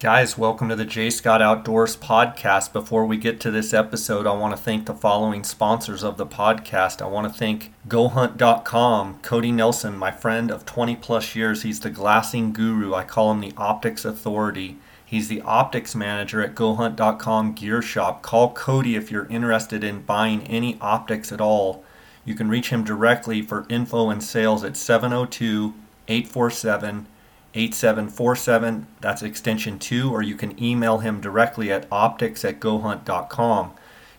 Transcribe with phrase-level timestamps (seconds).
[0.00, 1.10] Guys, welcome to the J.
[1.10, 2.72] Scott Outdoors podcast.
[2.72, 6.24] Before we get to this episode, I want to thank the following sponsors of the
[6.24, 7.02] podcast.
[7.02, 11.64] I want to thank GoHunt.com, Cody Nelson, my friend of 20 plus years.
[11.64, 12.94] He's the glassing guru.
[12.94, 14.78] I call him the optics authority.
[15.04, 18.22] He's the optics manager at GoHunt.com Gear Shop.
[18.22, 21.84] Call Cody if you're interested in buying any optics at all.
[22.24, 25.74] You can reach him directly for info and sales at 702
[26.08, 27.06] 847
[27.54, 28.86] 8747.
[29.00, 33.72] That's extension 2, or you can email him directly at optics at gohunt.com.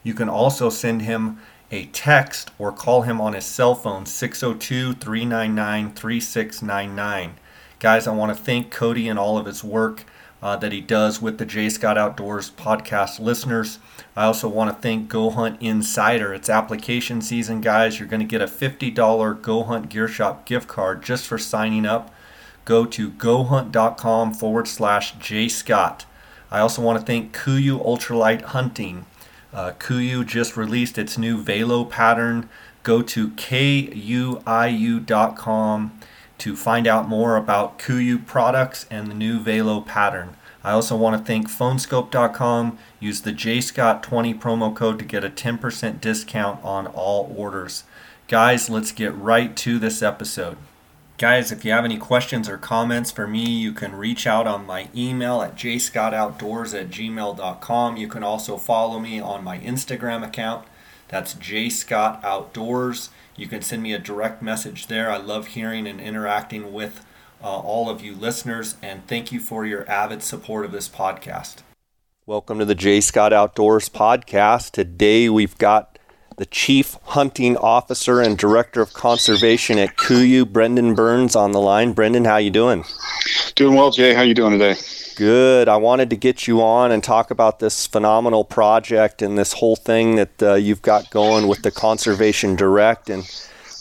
[0.03, 1.39] You can also send him
[1.71, 7.35] a text or call him on his cell phone 602 399 3699.
[7.79, 10.03] Guys, I want to thank Cody and all of his work
[10.41, 11.69] uh, that he does with the J.
[11.69, 13.79] Scott Outdoors podcast listeners.
[14.15, 16.33] I also want to thank Go Hunt Insider.
[16.33, 17.99] It's application season, guys.
[17.99, 21.85] You're going to get a $50 Go Hunt Gear Shop gift card just for signing
[21.85, 22.13] up
[22.71, 26.05] go to gohunt.com forward slash jscott.
[26.49, 29.05] I also want to thank Kuiu Ultralight Hunting.
[29.53, 32.47] Uh, Kuiu just released its new Valo pattern.
[32.83, 33.91] Go to kuiu.com
[36.37, 40.37] to find out more about Kuiu products and the new Valo pattern.
[40.63, 42.77] I also want to thank phoneskope.com.
[43.01, 47.83] Use the JScott20 promo code to get a 10% discount on all orders.
[48.29, 50.55] Guys, let's get right to this episode.
[51.21, 54.65] Guys, if you have any questions or comments for me, you can reach out on
[54.65, 57.95] my email at jscottoutdoors at gmail.com.
[57.95, 60.65] You can also follow me on my Instagram account.
[61.09, 63.09] That's jscottoutdoors.
[63.35, 65.11] You can send me a direct message there.
[65.11, 67.05] I love hearing and interacting with
[67.43, 71.57] uh, all of you listeners, and thank you for your avid support of this podcast.
[72.25, 72.99] Welcome to the J.
[72.99, 74.71] Scott Outdoors podcast.
[74.71, 75.90] Today we've got
[76.37, 81.93] the Chief Hunting Officer and Director of Conservation at Kuiu, Brendan Burns, on the line.
[81.93, 82.83] Brendan, how you doing?
[83.55, 84.13] Doing well, Jay.
[84.13, 84.79] How you doing today?
[85.15, 85.67] Good.
[85.67, 89.75] I wanted to get you on and talk about this phenomenal project and this whole
[89.75, 93.23] thing that uh, you've got going with the Conservation Direct and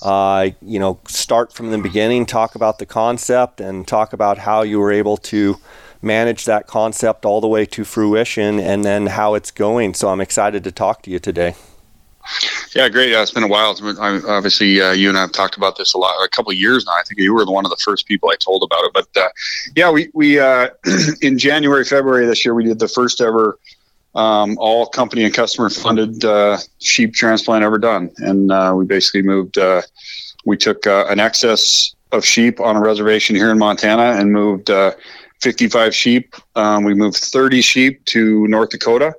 [0.02, 4.62] uh, you know, start from the beginning, talk about the concept, and talk about how
[4.62, 5.56] you were able to
[6.02, 9.92] manage that concept all the way to fruition, and then how it's going.
[9.92, 11.54] So I'm excited to talk to you today.
[12.74, 13.10] Yeah, great.
[13.10, 13.76] Yeah, it's been a while.
[14.00, 16.58] I, obviously, uh, you and I have talked about this a lot, a couple of
[16.58, 16.92] years now.
[16.92, 18.92] I think you were one of the first people I told about it.
[18.92, 19.28] But uh,
[19.74, 20.68] yeah, we we uh,
[21.22, 23.58] in January, February this year, we did the first ever
[24.14, 29.22] um, all company and customer funded uh, sheep transplant ever done, and uh, we basically
[29.22, 29.58] moved.
[29.58, 29.82] Uh,
[30.44, 34.70] we took an excess of sheep on a reservation here in Montana and moved
[35.40, 36.34] 55 sheep.
[36.56, 39.14] Um, we moved 30 sheep to North Dakota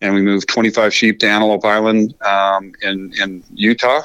[0.00, 4.02] and we moved 25 sheep to Antelope Island um, in in Utah.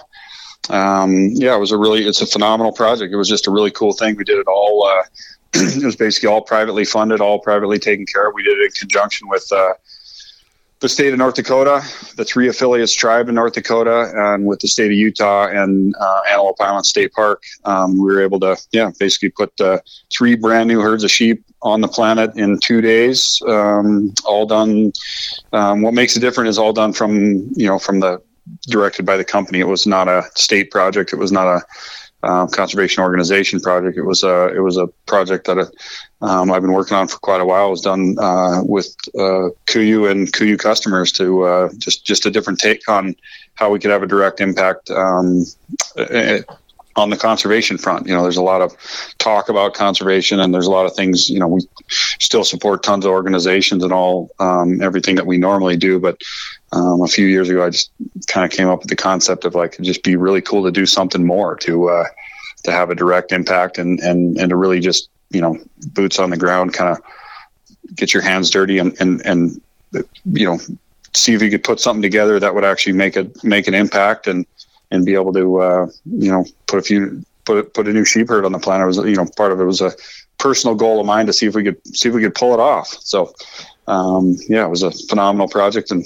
[0.69, 3.13] Um, yeah, it was a really it's a phenomenal project.
[3.13, 4.15] It was just a really cool thing.
[4.15, 4.87] We did it all.
[4.87, 5.03] Uh,
[5.53, 8.33] it was basically all privately funded, all privately taken care of.
[8.33, 9.73] We did it in conjunction with uh,
[10.83, 11.81] the state of North Dakota,
[12.17, 16.21] the three affiliates tribe in North Dakota, and with the state of Utah and uh,
[16.29, 19.79] Antelope Island State Park, um, we were able to, yeah, basically put uh,
[20.11, 23.41] three brand new herds of sheep on the planet in two days.
[23.47, 24.91] Um, all done.
[25.53, 28.21] Um, what makes it different is all done from, you know, from the
[28.63, 29.61] directed by the company.
[29.61, 31.13] It was not a state project.
[31.13, 31.61] It was not a
[32.23, 33.97] um, conservation organization project.
[33.97, 35.71] It was a it was a project that
[36.21, 37.67] um, I've been working on for quite a while.
[37.67, 42.31] It was done uh, with uh, Kuiu and Kuiu customers to uh, just just a
[42.31, 43.15] different take on
[43.55, 45.45] how we could have a direct impact um,
[46.95, 48.07] on the conservation front.
[48.07, 48.75] You know, there's a lot of
[49.17, 51.29] talk about conservation, and there's a lot of things.
[51.29, 55.77] You know, we still support tons of organizations and all um, everything that we normally
[55.77, 56.21] do, but
[56.71, 57.91] um, a few years ago, I just
[58.27, 60.85] kind of came up with the concept of like, just be really cool to do
[60.85, 62.05] something more to uh,
[62.63, 65.57] to have a direct impact and and and to really just you know
[65.93, 67.03] boots on the ground, kind of
[67.95, 69.61] get your hands dirty and and and
[70.25, 70.59] you know
[71.15, 74.27] see if you could put something together that would actually make a make an impact
[74.27, 74.45] and
[74.93, 78.29] and be able to uh, you know put a few put put a new sheep
[78.29, 79.91] herd on the planet was you know part of it was a
[80.37, 82.59] personal goal of mine to see if we could see if we could pull it
[82.59, 82.87] off.
[82.87, 83.33] So
[83.87, 86.05] um, yeah, it was a phenomenal project, and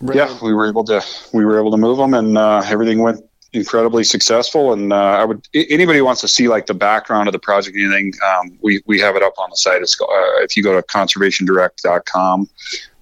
[0.00, 0.16] right.
[0.16, 3.24] yeah, we were able to we were able to move them, and uh, everything went
[3.52, 4.72] incredibly successful.
[4.72, 8.14] And uh, I would anybody wants to see like the background of the project, anything,
[8.26, 9.82] um, we we have it up on the site.
[9.82, 10.06] It's uh,
[10.42, 12.48] if you go to conservationdirect.com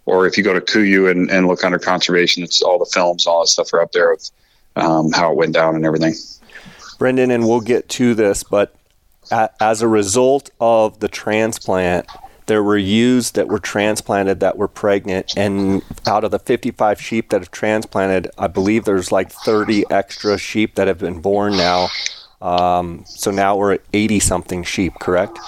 [0.06, 3.26] or if you go to Kuiu and, and look under conservation, it's all the films,
[3.26, 4.16] all that stuff are up there
[4.78, 6.14] um, how it went down and everything.
[6.98, 8.74] Brendan, and we'll get to this, but
[9.60, 12.06] as a result of the transplant,
[12.46, 17.28] there were ewes that were transplanted that were pregnant, and out of the 55 sheep
[17.28, 21.88] that have transplanted, I believe there's like 30 extra sheep that have been born now.
[22.40, 25.38] Um, so now we're at 80 something sheep, correct?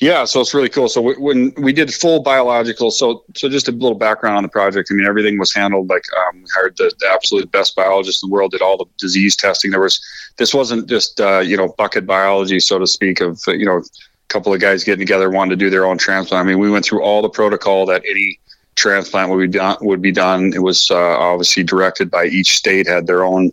[0.00, 0.88] Yeah, so it's really cool.
[0.88, 4.90] So when we did full biological, so so just a little background on the project.
[4.92, 8.28] I mean, everything was handled like um, we hired the, the absolute best biologists in
[8.28, 8.52] the world.
[8.52, 9.72] Did all the disease testing.
[9.72, 10.00] There was
[10.36, 13.82] this wasn't just uh, you know bucket biology, so to speak, of you know a
[14.28, 16.46] couple of guys getting together wanting to do their own transplant.
[16.46, 18.38] I mean, we went through all the protocol that any
[18.76, 19.78] transplant would be done.
[19.80, 20.52] Would be done.
[20.54, 23.50] It was uh, obviously directed by each state had their own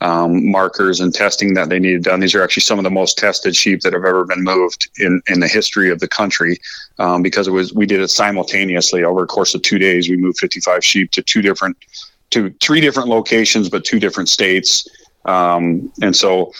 [0.00, 2.20] um, markers and testing that they needed done.
[2.20, 5.22] These are actually some of the most tested sheep that have ever been moved in,
[5.28, 6.58] in the history of the country
[6.98, 10.08] um, because it was we did it simultaneously over a course of two days.
[10.08, 11.76] We moved 55 sheep to two different
[12.30, 14.86] to three different locations, but two different states.
[15.24, 16.52] Um, and so,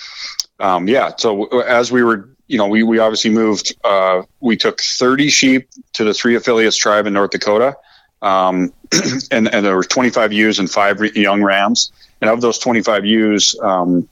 [0.60, 1.12] um, yeah.
[1.16, 3.74] So as we were, you know, we we obviously moved.
[3.84, 7.76] Uh, we took 30 sheep to the three affiliates tribe in North Dakota.
[8.22, 8.72] Um,
[9.30, 11.92] and, and there were 25 ewes and five young rams.
[12.20, 14.08] And of those 25 ewes, um,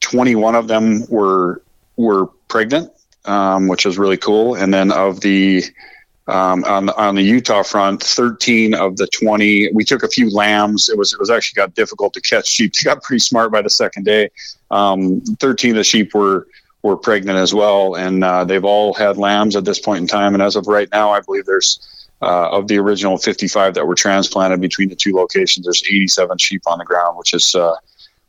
[0.00, 1.62] 21 of them were
[1.96, 2.90] were pregnant,
[3.24, 4.54] um, which is really cool.
[4.54, 5.64] And then of the
[6.28, 10.30] um, on the on the Utah front, 13 of the 20, we took a few
[10.30, 10.88] lambs.
[10.88, 12.74] It was it was actually got difficult to catch sheep.
[12.74, 14.30] They got pretty smart by the second day.
[14.70, 16.46] Um, 13 of the sheep were
[16.82, 20.34] were pregnant as well, and uh, they've all had lambs at this point in time.
[20.34, 23.94] And as of right now, I believe there's uh, of the original 55 that were
[23.94, 27.74] transplanted between the two locations, there's 87 sheep on the ground, which is uh,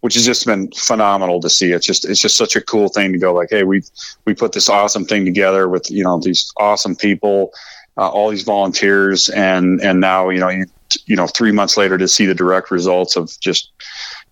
[0.02, 1.72] which has just been phenomenal to see.
[1.72, 3.84] It's just it's just such a cool thing to go like, hey, we
[4.26, 7.52] we put this awesome thing together with you know these awesome people,
[7.98, 10.66] uh, all these volunteers, and and now you know you,
[11.06, 13.72] you know three months later to see the direct results of just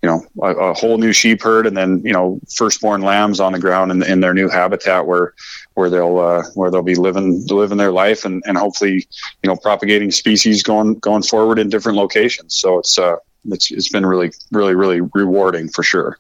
[0.02, 3.54] you know a, a, whole new sheep herd and then you know firstborn lambs on
[3.54, 5.34] the ground in, in their new habitat where
[5.82, 9.08] where they'll uh, where they'll be living living their life and, and hopefully
[9.42, 12.56] you know propagating species going going forward in different locations.
[12.56, 16.20] So it's uh it's, it's been really really really rewarding for sure.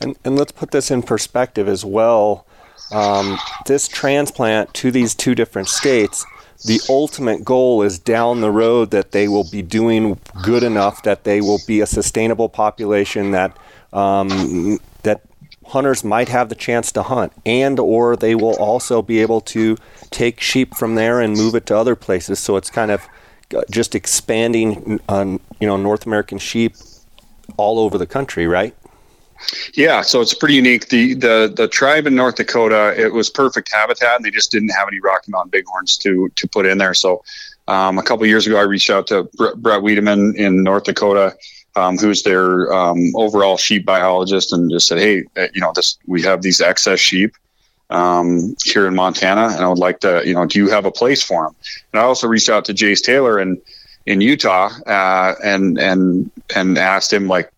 [0.00, 2.46] And, and let's put this in perspective as well.
[2.92, 6.24] Um, this transplant to these two different states
[6.64, 11.24] the ultimate goal is down the road that they will be doing good enough that
[11.24, 13.56] they will be a sustainable population that
[13.92, 15.20] um, that
[15.68, 19.76] hunters might have the chance to hunt and or they will also be able to
[20.10, 23.06] take sheep from there and move it to other places so it's kind of
[23.54, 26.74] uh, just expanding on you know North American sheep
[27.56, 28.74] all over the country right
[29.74, 30.88] yeah, so it's pretty unique.
[30.88, 34.70] The the the tribe in North Dakota, it was perfect habitat, and they just didn't
[34.70, 36.94] have any Rocky Mountain bighorns to to put in there.
[36.94, 37.22] So,
[37.68, 41.36] um, a couple years ago, I reached out to Brett Wiedmann in North Dakota,
[41.76, 45.98] um, who's their um, overall sheep biologist, and just said, "Hey, uh, you know, this
[46.06, 47.34] we have these excess sheep
[47.90, 50.92] um, here in Montana, and I would like to, you know, do you have a
[50.92, 51.54] place for them?"
[51.92, 53.60] And I also reached out to Jace Taylor and
[54.06, 57.50] in Utah, uh, and and and asked him like,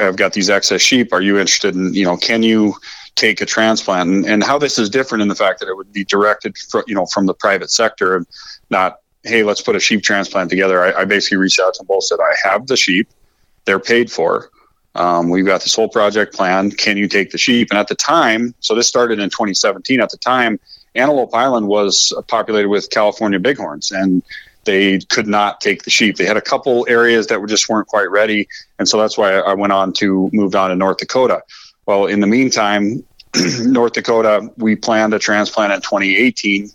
[0.00, 1.12] I've got these excess sheep.
[1.12, 2.74] Are you interested in, you know, can you
[3.16, 4.10] take a transplant?
[4.10, 6.84] And, and how this is different in the fact that it would be directed, for,
[6.86, 8.26] you know, from the private sector and
[8.70, 10.84] not, hey, let's put a sheep transplant together.
[10.84, 13.08] I, I basically reached out to them both, said, I have the sheep,
[13.64, 14.50] they're paid for.
[14.94, 16.70] Um, we've got this whole project plan.
[16.70, 17.68] Can you take the sheep?
[17.70, 20.00] And at the time, so this started in 2017.
[20.00, 20.60] At the time,
[20.94, 24.22] Antelope Island was populated with California bighorns, and
[24.64, 26.16] they could not take the sheep.
[26.16, 29.34] They had a couple areas that were just weren't quite ready, and so that's why
[29.34, 31.42] I went on to moved on to North Dakota.
[31.86, 33.04] Well, in the meantime,
[33.60, 36.70] North Dakota, we planned a transplant in 2018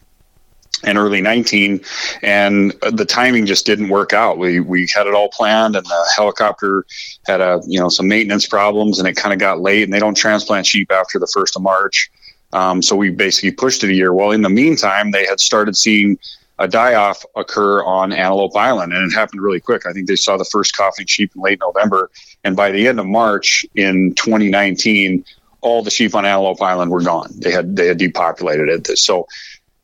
[0.83, 1.81] and early 19
[2.21, 6.11] and the timing just didn't work out we we had it all planned and the
[6.15, 6.85] helicopter
[7.25, 9.99] had a you know some maintenance problems and it kind of got late and they
[9.99, 12.09] don't transplant sheep after the first of march
[12.51, 15.75] um, so we basically pushed it a year well in the meantime they had started
[15.75, 16.17] seeing
[16.59, 19.85] a die off occur on Antelope Island, and it happened really quick.
[19.85, 22.11] I think they saw the first coughing sheep in late November,
[22.43, 25.23] and by the end of March in 2019,
[25.61, 27.31] all the sheep on Antelope Island were gone.
[27.35, 28.97] They had they had depopulated it.
[28.97, 29.27] So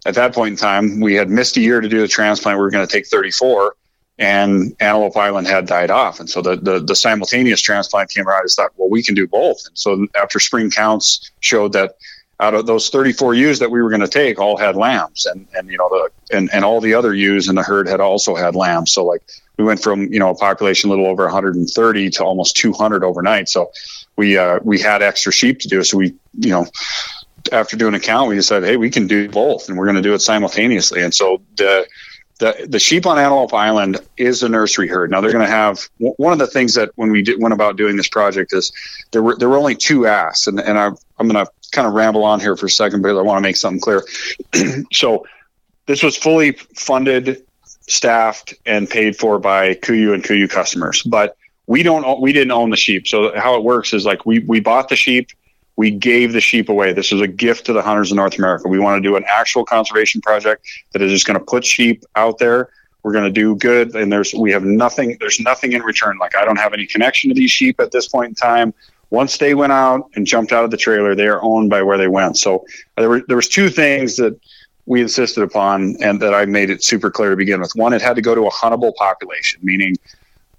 [0.05, 2.57] at that point in time, we had missed a year to do the transplant.
[2.57, 3.75] We were going to take 34,
[4.19, 6.19] and Antelope Island had died off.
[6.19, 8.43] And so the, the, the simultaneous transplant came around.
[8.45, 9.65] I thought, well, we can do both.
[9.65, 11.95] And so after spring counts showed that
[12.39, 15.47] out of those 34 ewes that we were going to take all had lambs and
[15.53, 18.35] and you know the and, and all the other ewes in the herd had also
[18.35, 19.21] had lambs so like
[19.57, 23.47] we went from you know a population a little over 130 to almost 200 overnight
[23.47, 23.71] so
[24.17, 26.65] we uh, we had extra sheep to do so we you know
[27.51, 30.01] after doing a count we decided hey we can do both and we're going to
[30.01, 31.85] do it simultaneously and so the
[32.39, 35.09] the, the sheep on Antelope Island is a nursery herd.
[35.09, 37.77] Now they're going to have one of the things that when we did, went about
[37.77, 38.73] doing this project is
[39.11, 40.87] there were there were only two asks, and and I,
[41.17, 43.41] I'm going to kind of ramble on here for a second because I want to
[43.41, 44.03] make something clear.
[44.91, 45.25] so
[45.85, 47.45] this was fully funded,
[47.87, 51.37] staffed, and paid for by KUIU and KUIU customers, but
[51.67, 53.07] we don't we didn't own the sheep.
[53.07, 55.29] So how it works is like we we bought the sheep,
[55.77, 56.93] we gave the sheep away.
[56.93, 58.67] This is a gift to the hunters of North America.
[58.69, 62.03] We want to do an actual conservation project that is just going to put sheep
[62.15, 62.69] out there.
[63.03, 65.17] We're going to do good, and there's we have nothing.
[65.19, 66.17] There's nothing in return.
[66.17, 68.73] Like I don't have any connection to these sheep at this point in time.
[69.11, 71.97] Once they went out and jumped out of the trailer, they are owned by where
[71.97, 72.37] they went.
[72.37, 72.65] So
[72.97, 74.39] there were there was two things that
[74.87, 77.71] we insisted upon and that I made it super clear to begin with.
[77.75, 79.95] One, it had to go to a huntable population, meaning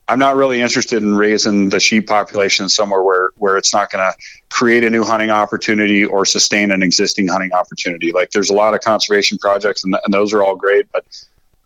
[0.09, 4.05] I'm not really interested in raising the sheep population somewhere where where it's not going
[4.05, 4.17] to
[4.51, 8.13] create a new hunting opportunity or sustain an existing hunting opportunity.
[8.13, 11.05] Like there's a lot of conservation projects, and, and those are all great, but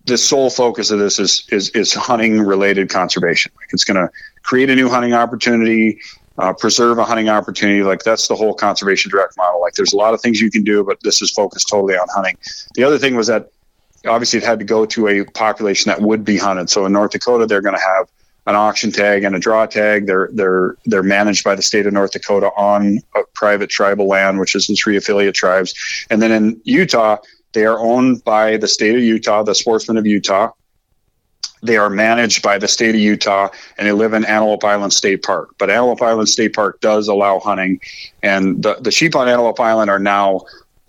[0.07, 3.53] the sole focus of this is is, is hunting related conservation.
[3.57, 4.11] Like it's going to
[4.43, 6.01] create a new hunting opportunity,
[6.39, 7.83] uh, preserve a hunting opportunity.
[7.83, 9.61] Like that's the whole conservation direct model.
[9.61, 12.09] Like there's a lot of things you can do, but this is focused totally on
[12.09, 12.39] hunting.
[12.75, 13.51] The other thing was that
[14.07, 16.71] obviously it had to go to a population that would be hunted.
[16.71, 18.09] So in North Dakota, they're going to have
[18.51, 20.07] an auction tag and a draw tag.
[20.07, 23.01] They're they're they're managed by the state of North Dakota on
[23.33, 25.73] private tribal land, which is the three affiliate tribes.
[26.11, 27.19] And then in Utah,
[27.53, 30.51] they are owned by the state of Utah, the Sportsmen of Utah.
[31.63, 35.23] They are managed by the state of Utah, and they live in Antelope Island State
[35.23, 35.55] Park.
[35.59, 37.81] But Antelope Island State Park does allow hunting,
[38.23, 40.43] and the the sheep on Antelope Island are now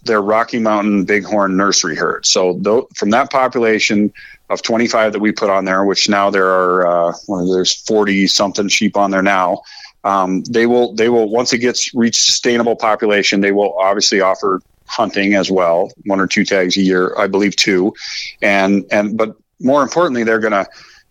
[0.03, 2.25] their Rocky Mountain Bighorn nursery herd.
[2.25, 4.11] So th- from that population,
[4.51, 8.27] of 25 that we put on there, which now there are uh, well, there's 40
[8.27, 9.61] something sheep on there now.
[10.03, 14.61] Um, they will they will once it gets reached sustainable population, they will obviously offer
[14.85, 17.93] hunting as well, one or two tags a year, I believe two,
[18.41, 20.67] and and but more importantly, they're going to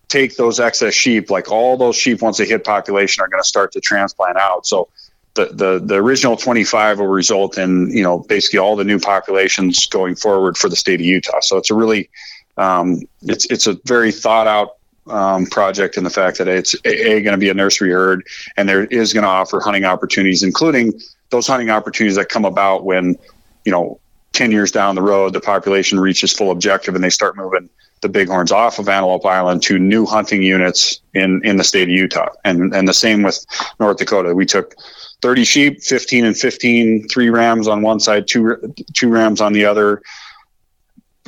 [0.09, 3.47] take those excess sheep, like all those sheep once they hit population, are going to
[3.47, 4.65] start to transplant out.
[4.65, 4.89] So
[5.35, 9.87] the, the, the original 25 will result in you know basically all the new populations
[9.87, 11.39] going forward for the state of Utah.
[11.39, 12.09] So it's a really
[12.57, 14.77] um, it's it's a very thought out
[15.07, 18.23] um, project in the fact that it's a, a going to be a nursery herd
[18.57, 20.93] and there is going to offer hunting opportunities, including
[21.29, 23.17] those hunting opportunities that come about when
[23.65, 23.99] you know
[24.33, 27.69] 10 years down the road the population reaches full objective and they start moving
[28.01, 31.89] the bighorns off of Antelope Island to new hunting units in in the state of
[31.89, 33.45] Utah, and and the same with
[33.79, 34.33] North Dakota.
[34.33, 34.75] We took
[35.21, 39.65] 30 sheep, 15 and 15, three rams on one side, two two rams on the
[39.65, 40.01] other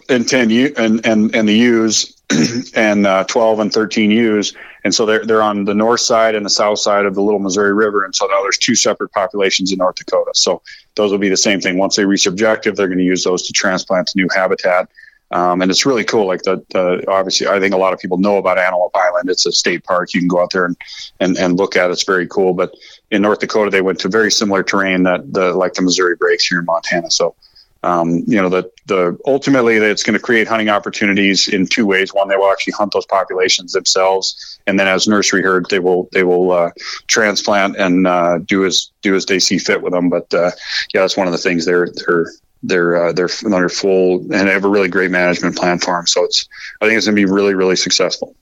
[0.10, 2.22] and 10 ewe and, and, and the ewes
[2.76, 4.54] and uh, 12 and 13 ewes.
[4.84, 7.40] And so they're, they're on the north side and the south side of the Little
[7.40, 8.04] Missouri River.
[8.04, 10.32] And so now there's two separate populations in North Dakota.
[10.34, 10.62] So
[10.96, 11.78] those will be the same thing.
[11.78, 14.90] Once they reach objective, they're going to use those to transplant to new habitat.
[15.32, 16.28] Um, and it's really cool.
[16.28, 19.30] Like the, the, obviously, I think a lot of people know about Antelope Island.
[19.30, 20.14] It's a state park.
[20.14, 20.78] You can go out there and,
[21.20, 21.94] and, and look at it.
[21.94, 22.54] It's very cool.
[22.54, 22.72] But
[23.10, 26.46] in North Dakota, they went to very similar terrain that the like the Missouri breaks
[26.46, 27.10] here in Montana.
[27.10, 27.36] So
[27.84, 32.14] um, you know, the, the ultimately it's going to create hunting opportunities in two ways.
[32.14, 36.10] One, they will actually hunt those populations themselves, and then as nursery herd, they will
[36.14, 36.72] they will uh,
[37.08, 40.10] transplant and uh, do as do as they see fit with them.
[40.10, 40.52] But uh,
[40.94, 42.28] yeah, that's one of the things they're they're
[42.64, 46.08] they're uh, they're under full and have a really great management plan for them.
[46.08, 46.48] So it's
[46.82, 48.34] I think it's going to be really really successful.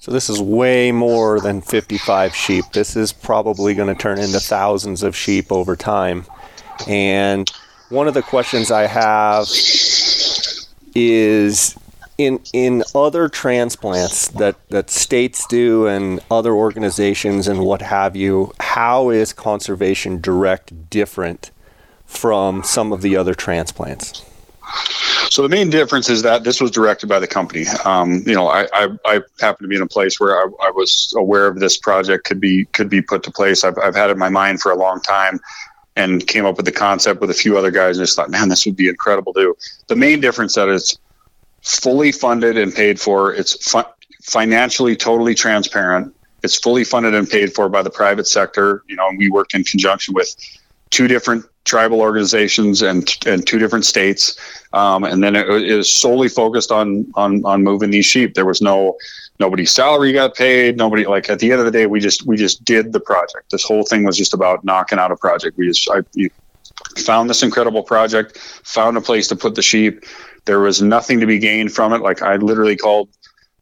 [0.00, 2.64] So this is way more than 55 sheep.
[2.72, 6.24] This is probably going to turn into thousands of sheep over time,
[6.86, 7.50] and
[7.90, 9.46] one of the questions I have
[10.94, 11.76] is
[12.16, 18.52] in in other transplants that that states do and other organizations and what have you
[18.58, 21.50] how is conservation direct different
[22.04, 24.24] from some of the other transplants
[25.30, 27.66] so the main difference is that this was directed by the company.
[27.84, 30.70] Um, you know, I, I, I, happen to be in a place where I, I,
[30.70, 33.64] was aware of this project could be could be put to place.
[33.64, 35.40] I've, I've had it in my mind for a long time
[35.98, 38.48] and came up with the concept with a few other guys and just thought, man,
[38.48, 39.56] this would be incredible to do.
[39.88, 40.96] The main difference that it's
[41.62, 43.34] fully funded and paid for.
[43.34, 43.74] It's
[44.22, 46.14] financially totally transparent.
[46.44, 48.84] It's fully funded and paid for by the private sector.
[48.86, 50.36] You know, and we worked in conjunction with
[50.90, 54.38] two different tribal organizations and and two different states,
[54.72, 58.34] um, and then it, it was solely focused on on on moving these sheep.
[58.34, 58.96] There was no
[59.38, 60.76] nobody's salary got paid.
[60.76, 63.50] Nobody like at the end of the day we just we just did the project.
[63.50, 65.56] This whole thing was just about knocking out a project.
[65.56, 66.00] We just i
[67.00, 70.04] found this incredible project found a place to put the sheep.
[70.44, 72.00] There was nothing to be gained from it.
[72.00, 73.08] Like i literally called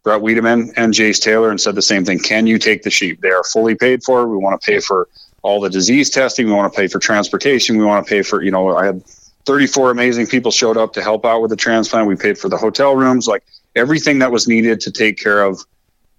[0.02, 2.18] Brett Wiedmann and jace taylor and said the same thing.
[2.18, 3.20] Can you take the sheep?
[3.20, 4.26] They are fully paid for.
[4.28, 5.08] We want to pay for
[5.42, 6.46] all the disease testing.
[6.46, 7.76] We want to pay for transportation.
[7.76, 9.02] We want to pay for you know i had
[9.46, 12.08] 34 amazing people showed up to help out with the transplant.
[12.08, 13.28] We paid for the hotel rooms.
[13.28, 13.44] Like
[13.76, 15.64] everything that was needed to take care of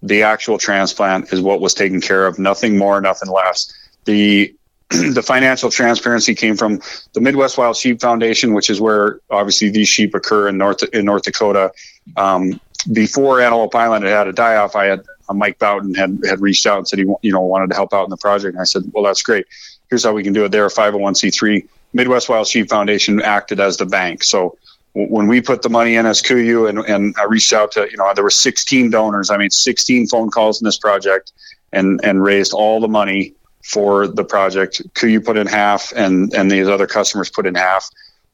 [0.02, 3.72] the actual transplant is what was taken care of nothing more nothing less
[4.04, 4.54] the
[4.90, 6.80] the financial transparency came from
[7.12, 11.04] the Midwest Wild Sheep Foundation, which is where obviously these sheep occur in North in
[11.04, 11.72] North Dakota.
[12.16, 12.58] Um,
[12.90, 16.40] before Antelope Island had had a die off, I had uh, Mike Boughton had had
[16.40, 18.62] reached out and said he you know wanted to help out in the project, and
[18.62, 19.46] I said, well, that's great.
[19.90, 20.52] here's how we can do it.
[20.52, 21.68] They're a 501c3.
[21.92, 24.22] Midwest Wild Sheep Foundation acted as the bank.
[24.24, 24.56] So
[24.94, 27.96] when we put the money in as KUIU and, and I reached out to, you
[27.96, 29.30] know, there were 16 donors.
[29.30, 31.32] I mean, 16 phone calls in this project
[31.72, 34.82] and, and raised all the money for the project.
[34.94, 37.88] KUIU put in half and, and these other customers put in half.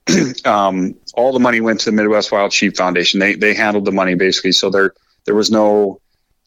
[0.44, 3.20] um, all the money went to the Midwest Wild Sheep Foundation.
[3.20, 4.52] They, they handled the money basically.
[4.52, 4.94] So there,
[5.24, 6.00] there was no,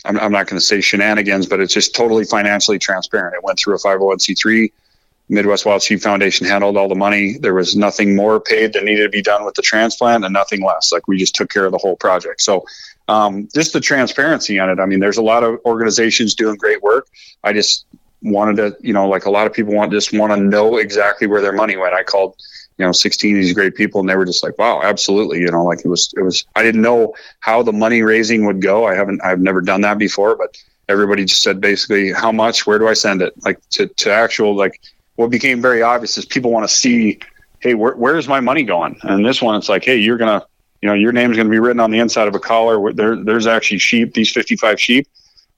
[0.06, 3.36] I'm, I'm not going to say shenanigans, but it's just totally financially transparent.
[3.36, 4.72] It went through a 501c3
[5.30, 7.38] Midwest Wild Sheep Foundation handled all the money.
[7.38, 10.64] There was nothing more paid that needed to be done with the transplant and nothing
[10.64, 10.92] less.
[10.92, 12.42] Like we just took care of the whole project.
[12.42, 12.66] So
[13.10, 14.80] um, just the transparency on it.
[14.80, 17.08] I mean, there's a lot of organizations doing great work.
[17.44, 17.86] I just
[18.22, 21.28] wanted to, you know, like a lot of people want just want to know exactly
[21.28, 21.94] where their money went.
[21.94, 22.36] I called,
[22.78, 25.40] you know, 16 of these great people and they were just like, wow, absolutely.
[25.40, 28.62] You know, like it was, it was, I didn't know how the money raising would
[28.62, 28.86] go.
[28.86, 30.58] I haven't, I've never done that before, but
[30.90, 33.34] everybody just said basically how much, where do I send it?
[33.44, 34.80] Like to, to actual, like,
[35.18, 37.20] what became very obvious is people want to see,
[37.60, 38.98] hey, where, where's my money going?
[39.02, 40.46] And this one, it's like, hey, you're gonna,
[40.82, 42.94] you know, your name's gonna be written on the inside of a collar.
[42.94, 44.14] There, there's actually sheep.
[44.14, 45.08] These 55 sheep.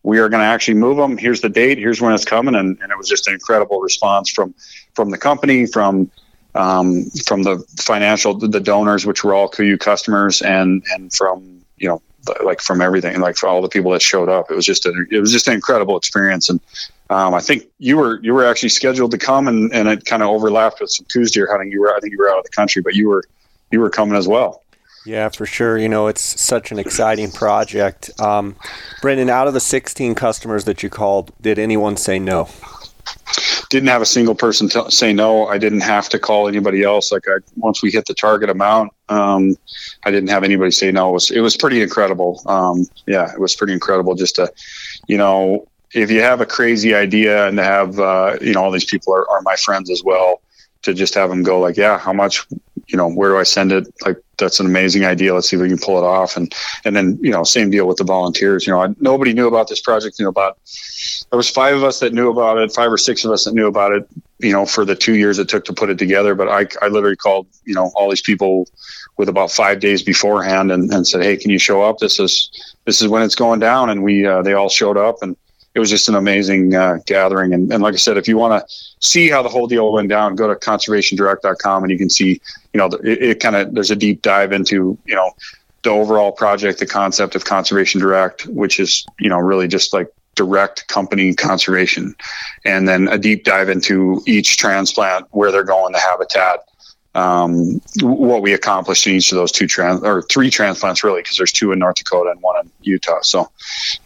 [0.02, 1.18] We are to actually move them.
[1.18, 1.78] Here's the date.
[1.78, 4.56] Here's when it's coming, and, and it was just an incredible response from
[4.96, 6.10] from the company, from
[6.56, 11.90] um, from the financial the donors, which were all KUIU customers, and and from you
[11.90, 12.02] know
[12.44, 14.52] like from everything, like for all the people that showed up.
[14.52, 16.60] It was just a, it was just an incredible experience, and
[17.10, 20.22] um, I think you were you were actually scheduled to come, and, and it kind
[20.22, 21.72] of overlapped with some Coues deer hunting.
[21.72, 23.24] You were I think you were out of the country, but you were
[23.72, 24.64] you were coming as well.
[25.06, 25.78] Yeah, for sure.
[25.78, 28.12] You know, it's such an exciting project.
[28.20, 28.56] Um,
[29.02, 32.50] Brendan, out of the 16 customers that you called, did anyone say no?
[33.70, 35.48] Didn't have a single person t- say no.
[35.48, 37.12] I didn't have to call anybody else.
[37.12, 39.56] Like I, once we hit the target amount, um,
[40.04, 41.10] I didn't have anybody say no.
[41.10, 42.42] It was it was pretty incredible.
[42.46, 44.52] Um, yeah, it was pretty incredible just to,
[45.08, 48.72] you know, if you have a crazy idea and to have uh, you know all
[48.72, 50.42] these people are, are my friends as well
[50.82, 52.48] to just have them go like yeah how much
[52.90, 53.88] you know where do i send it?
[54.06, 55.34] Like that's an amazing idea.
[55.34, 56.36] Let's see if we can pull it off.
[56.38, 56.54] And
[56.86, 58.66] and then you know same deal with the volunteers.
[58.66, 60.18] You know I, nobody knew about this project.
[60.18, 60.58] You know about
[61.30, 63.54] there was five of us that knew about it five or six of us that
[63.54, 64.08] knew about it
[64.40, 66.34] you know for the two years it took to put it together.
[66.34, 68.68] But i, I literally called you know all these people
[69.20, 72.50] with about five days beforehand and, and said hey can you show up this is
[72.86, 75.36] this is when it's going down and we uh, they all showed up and
[75.76, 77.54] it was just an amazing uh, gathering.
[77.54, 80.10] And, and, like I said, if you want to see how the whole deal went
[80.10, 82.42] down, go to conservationdirect.com and you can see,
[82.74, 85.32] you know, it, it kind of, there's a deep dive into, you know,
[85.84, 90.12] the overall project, the concept of Conservation Direct, which is, you know, really just like
[90.36, 92.16] direct company conservation.
[92.66, 96.60] And then a deep dive into each transplant, where they're going, the habitat,
[97.16, 101.38] um, what we accomplished in each of those two trans or three transplants really because
[101.38, 103.22] there's two in North Dakota and one in Utah.
[103.22, 103.50] So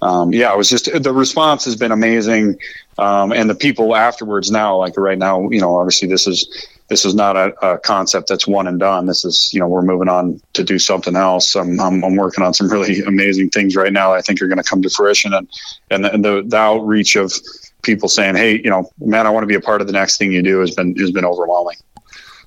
[0.01, 2.57] um, yeah, it was just the response has been amazing,
[2.97, 6.47] um, and the people afterwards now, like right now, you know, obviously this is
[6.89, 9.05] this is not a, a, concept that's one and done.
[9.05, 11.55] This is you know we're moving on to do something else.
[11.55, 14.13] I'm I'm, I'm working on some really amazing things right now.
[14.13, 15.49] I think are going to come to fruition, and
[15.89, 17.33] and the, and the, the outreach of
[17.81, 20.17] people saying, hey, you know, man, I want to be a part of the next
[20.17, 21.75] thing you do has been has been overwhelming.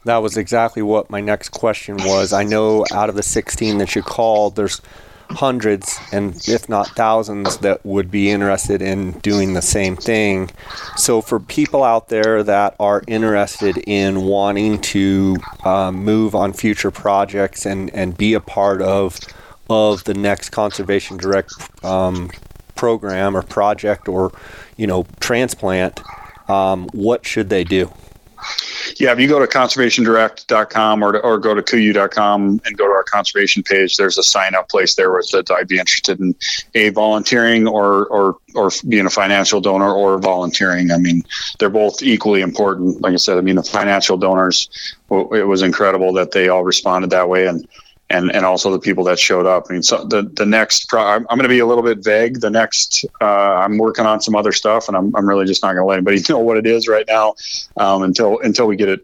[0.06, 2.32] That was exactly what my next question was.
[2.32, 4.80] I know out of the 16 that you called, there's
[5.30, 10.48] hundreds and if not thousands that would be interested in doing the same thing.
[10.96, 16.92] So for people out there that are interested in wanting to um, move on future
[16.92, 19.18] projects and, and be a part of
[19.68, 21.52] of the next conservation direct
[21.84, 22.30] um,
[22.76, 24.30] program or project or
[24.76, 26.00] you know transplant,
[26.48, 27.90] um, what should they do?
[28.98, 32.92] Yeah, if you go to conservationdirect.com or, to, or go to kuiu.com and go to
[32.92, 36.20] our conservation page, there's a sign up place there where it says I'd be interested
[36.20, 36.34] in
[36.74, 40.90] a volunteering or, or, or being a financial donor or volunteering.
[40.90, 41.22] I mean,
[41.58, 43.00] they're both equally important.
[43.02, 44.68] Like I said, I mean, the financial donors,
[45.10, 47.46] it was incredible that they all responded that way.
[47.46, 47.66] And,
[48.10, 49.66] and and also the people that showed up.
[49.68, 52.02] I mean, so the the next pro- I'm, I'm going to be a little bit
[52.02, 52.40] vague.
[52.40, 55.72] The next uh, I'm working on some other stuff, and I'm I'm really just not
[55.72, 57.34] going to let anybody know what it is right now
[57.76, 59.00] um, until until we get it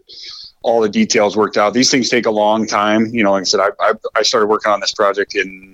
[0.61, 1.73] all the details worked out.
[1.73, 3.07] These things take a long time.
[3.07, 5.72] You know, like I said, I I, I started working on this project in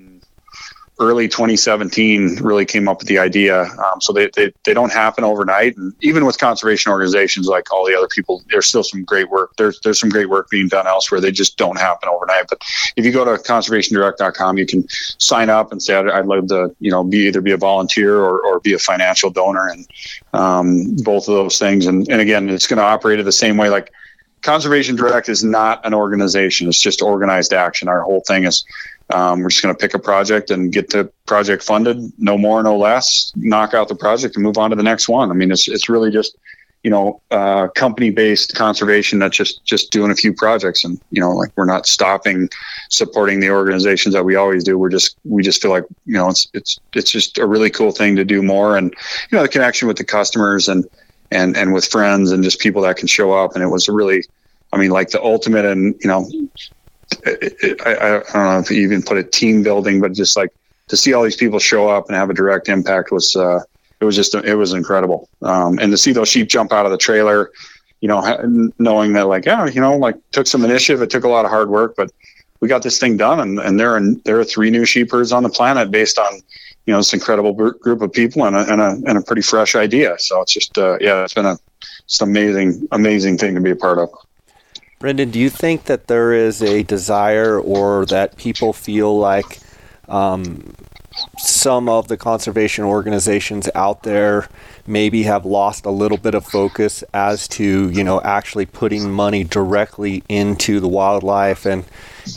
[0.99, 3.63] early 2017 really came up with the idea.
[3.63, 5.77] Um, so they, they, they don't happen overnight.
[5.77, 9.55] And even with conservation organizations like all the other people, there's still some great work.
[9.57, 11.21] There's, there's some great work being done elsewhere.
[11.21, 12.45] They just don't happen overnight.
[12.49, 12.61] But
[12.95, 16.75] if you go to conservationdirect.com, you can sign up and say, I'd, I'd love to,
[16.79, 19.87] you know, be either be a volunteer or, or be a financial donor and
[20.33, 21.85] um, both of those things.
[21.85, 23.69] And, and again, it's going to operate the same way.
[23.69, 23.91] Like
[24.41, 26.67] Conservation Direct is not an organization.
[26.67, 27.87] It's just organized action.
[27.87, 28.65] Our whole thing is
[29.11, 32.61] um, we're just going to pick a project and get the project funded, no more,
[32.63, 35.31] no less, knock out the project and move on to the next one.
[35.31, 36.37] I mean, it's, it's really just,
[36.83, 41.31] you know, uh, company-based conservation that's just just doing a few projects, and you know,
[41.31, 42.49] like we're not stopping
[42.89, 44.77] supporting the organizations that we always do.
[44.77, 47.91] We're just we just feel like you know it's it's it's just a really cool
[47.91, 48.93] thing to do more, and
[49.29, 50.87] you know, the connection with the customers and
[51.31, 53.91] and and with friends and just people that can show up, and it was a
[53.91, 54.23] really,
[54.71, 56.29] I mean, like the ultimate, and you know,
[57.25, 57.33] I,
[57.85, 60.51] I don't know if you even put a team building, but just like
[60.87, 63.35] to see all these people show up and have a direct impact was.
[63.35, 63.61] Uh,
[63.99, 65.29] it was just it was incredible.
[65.41, 67.51] Um, and to see those sheep jump out of the trailer,
[68.01, 71.01] you know, knowing that like yeah, you know, like took some initiative.
[71.01, 72.11] It took a lot of hard work, but
[72.61, 73.39] we got this thing done.
[73.39, 76.41] And, and there are there are three new sheep herds on the planet based on
[76.85, 79.75] you know this incredible group of people and a, and a, and a pretty fresh
[79.75, 80.15] idea.
[80.19, 81.57] So it's just uh, yeah, it's been a
[82.05, 84.09] it's an amazing amazing thing to be a part of.
[84.99, 89.59] Brendan, do you think that there is a desire or that people feel like
[90.09, 90.75] um,
[91.37, 94.49] some of the conservation organizations out there
[94.85, 99.43] maybe have lost a little bit of focus as to you know actually putting money
[99.45, 101.85] directly into the wildlife and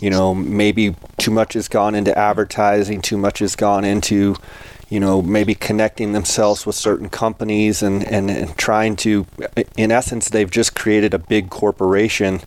[0.01, 4.37] you know maybe too much has gone into advertising too much has gone into
[4.93, 9.25] you know maybe connecting themselves with certain companies and, and, and trying to
[9.75, 12.41] in essence they've just created a big corporation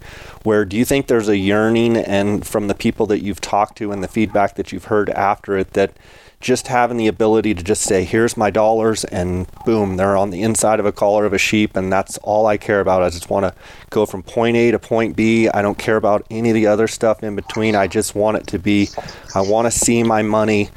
[0.43, 3.91] where do you think there's a yearning and from the people that you've talked to
[3.91, 5.91] and the feedback that you've heard after it that
[6.39, 10.43] just having the ability to just say, here's my dollars, and boom, they're on the
[10.43, 13.01] inside of a collar of a sheep, and that's all I care about.
[13.01, 15.49] I just want to go from point A to point B.
[15.49, 17.73] I don't care about any of the other stuff in between.
[17.73, 18.89] I just want it to be,
[19.33, 20.69] I want to see my money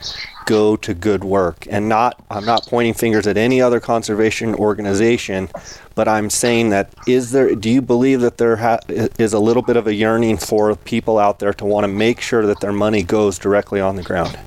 [0.49, 5.51] go to good work and not I'm not pointing fingers at any other conservation organization
[5.95, 9.63] but I'm saying that is there do you believe that there ha- is a little
[9.63, 12.73] bit of a yearning for people out there to want to make sure that their
[12.73, 14.39] money goes directly on the ground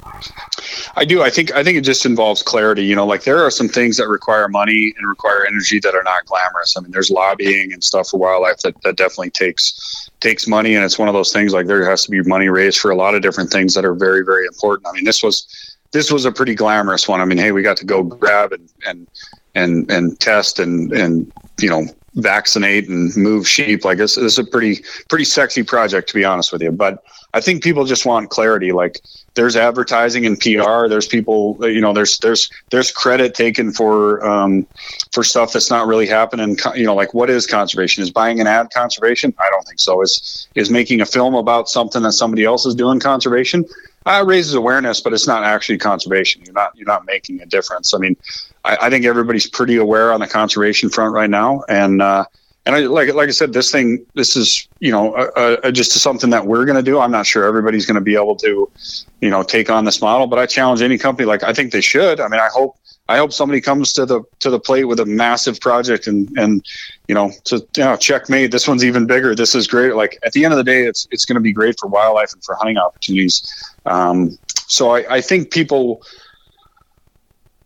[0.95, 1.21] I do.
[1.21, 2.83] I think I think it just involves clarity.
[2.83, 6.03] You know, like there are some things that require money and require energy that are
[6.03, 6.75] not glamorous.
[6.77, 10.85] I mean, there's lobbying and stuff for wildlife that, that definitely takes takes money, and
[10.85, 11.53] it's one of those things.
[11.53, 13.95] Like there has to be money raised for a lot of different things that are
[13.95, 14.87] very very important.
[14.87, 15.47] I mean, this was
[15.91, 17.21] this was a pretty glamorous one.
[17.21, 19.07] I mean, hey, we got to go grab and and
[19.55, 23.85] and and test and and you know vaccinate and move sheep.
[23.85, 26.71] Like this, this is a pretty pretty sexy project to be honest with you.
[26.71, 28.71] But I think people just want clarity.
[28.71, 28.99] Like
[29.35, 30.87] there's advertising and PR.
[30.87, 34.67] There's people, you know, there's there's there's credit taken for um,
[35.11, 36.57] for stuff that's not really happening.
[36.75, 38.03] You know, like what is conservation?
[38.03, 39.33] Is buying an ad conservation?
[39.39, 40.01] I don't think so.
[40.01, 43.65] Is is making a film about something that somebody else is doing conservation?
[44.05, 46.41] Uh, raises awareness, but it's not actually conservation.
[46.43, 47.93] You're not you're not making a difference.
[47.93, 48.17] I mean,
[48.65, 52.25] I, I think everybody's pretty aware on the conservation front right now, and uh,
[52.65, 55.91] and I, like like I said, this thing, this is you know a, a, just
[55.91, 56.99] something that we're going to do.
[56.99, 58.71] I'm not sure everybody's going to be able to,
[59.19, 61.25] you know, take on this model, but I challenge any company.
[61.25, 62.19] Like I think they should.
[62.19, 62.77] I mean, I hope
[63.11, 66.65] I hope somebody comes to the to the plate with a massive project and and
[67.09, 68.51] you know to you know checkmate.
[68.51, 69.35] This one's even bigger.
[69.35, 69.95] This is great.
[69.95, 72.31] Like at the end of the day, it's it's going to be great for wildlife
[72.31, 73.43] and for hunting opportunities.
[73.85, 76.01] Um, so I, I think people,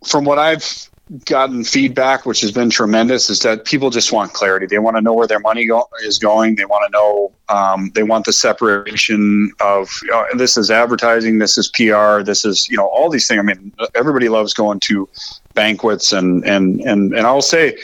[0.08, 0.90] from what I've
[1.26, 4.66] gotten feedback, which has been tremendous, is that people just want clarity.
[4.66, 6.56] They want to know where their money go- is going.
[6.56, 7.32] They want to know.
[7.48, 12.44] Um, they want the separation of you know, this is advertising, this is PR, this
[12.44, 13.40] is you know all these things.
[13.40, 15.08] I mean, everybody loves going to
[15.54, 17.78] banquets and and and and I'll say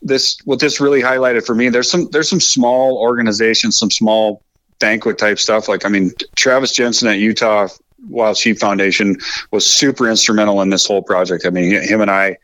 [0.00, 0.38] this.
[0.44, 4.42] What this really highlighted for me, there's some there's some small organizations, some small
[4.78, 5.68] banquet type stuff.
[5.68, 7.66] Like I mean, Travis Jensen at Utah
[8.08, 9.16] Wild Sheep Foundation
[9.50, 11.44] was super instrumental in this whole project.
[11.44, 12.38] I mean, him and I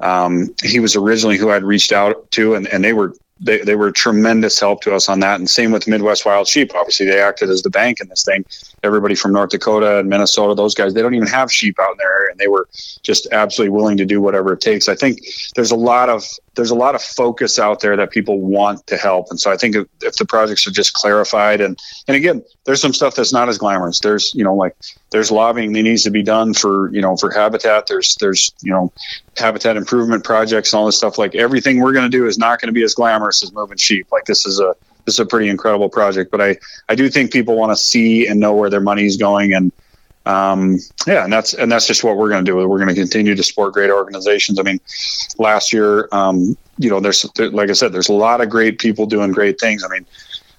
[0.00, 3.74] um, he was originally who I'd reached out to, and, and they were they, they
[3.74, 5.40] were tremendous help to us on that.
[5.40, 6.74] And same with Midwest Wild Sheep.
[6.74, 8.44] Obviously, they acted as the bank in this thing.
[8.82, 11.98] Everybody from North Dakota and Minnesota, those guys, they don't even have sheep out in
[12.30, 12.68] and they were
[13.02, 14.88] just absolutely willing to do whatever it takes.
[14.88, 15.20] I think
[15.54, 18.96] there's a lot of there's a lot of focus out there that people want to
[18.96, 22.42] help, and so I think if, if the projects are just clarified, and and again,
[22.64, 24.00] there's some stuff that's not as glamorous.
[24.00, 24.76] There's you know like
[25.10, 27.86] there's lobbying that needs to be done for you know for habitat.
[27.86, 28.92] There's there's you know
[29.36, 31.18] habitat improvement projects and all this stuff.
[31.18, 33.78] Like everything we're going to do is not going to be as glamorous as moving
[33.78, 34.06] sheep.
[34.12, 34.74] Like this is a
[35.06, 36.30] this is a pretty incredible project.
[36.30, 36.56] But I
[36.88, 39.72] I do think people want to see and know where their money is going and
[40.26, 42.56] um, yeah, and that's and that's just what we're going to do.
[42.56, 44.60] We're going to continue to support great organizations.
[44.60, 44.78] I mean,
[45.38, 49.06] last year, um, you know, there's like I said, there's a lot of great people
[49.06, 49.82] doing great things.
[49.82, 50.06] I mean,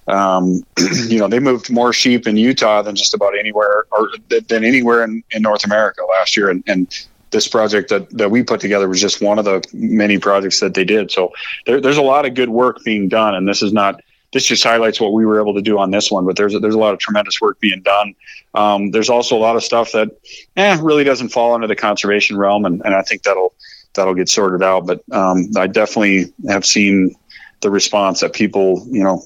[0.08, 0.62] um,
[1.06, 4.10] you know, they moved more sheep in Utah than just about anywhere or
[4.48, 8.42] than anywhere in, in North America last year, and, and this project that, that we
[8.42, 11.10] put together was just one of the many projects that they did.
[11.10, 11.32] So
[11.66, 14.00] there, there's a lot of good work being done, and this is not
[14.32, 16.24] this just highlights what we were able to do on this one.
[16.24, 18.14] But there's a, there's a lot of tremendous work being done.
[18.54, 20.08] Um, there's also a lot of stuff that
[20.56, 23.54] eh, really doesn't fall under the conservation realm, and, and I think that'll
[23.94, 24.86] that'll get sorted out.
[24.86, 27.14] But um, I definitely have seen
[27.60, 29.22] the response that people, you know,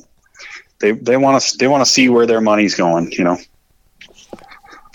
[0.78, 3.12] they they want to they want to see where their money's going.
[3.12, 3.38] You know.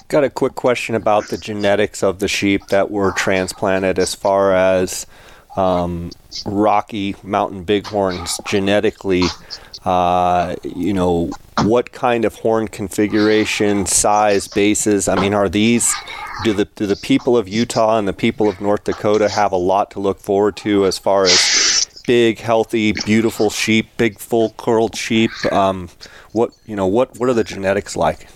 [0.07, 4.53] Got a quick question about the genetics of the sheep that were transplanted, as far
[4.53, 5.07] as
[5.55, 6.11] um,
[6.45, 9.23] Rocky Mountain Bighorns genetically.
[9.85, 11.31] Uh, you know,
[11.63, 15.07] what kind of horn configuration, size, bases?
[15.07, 15.91] I mean, are these
[16.43, 19.57] do the do the people of Utah and the people of North Dakota have a
[19.57, 21.70] lot to look forward to as far as
[22.05, 25.31] big, healthy, beautiful sheep, big, full curled sheep?
[25.51, 25.89] Um,
[26.31, 28.27] what you know, what what are the genetics like?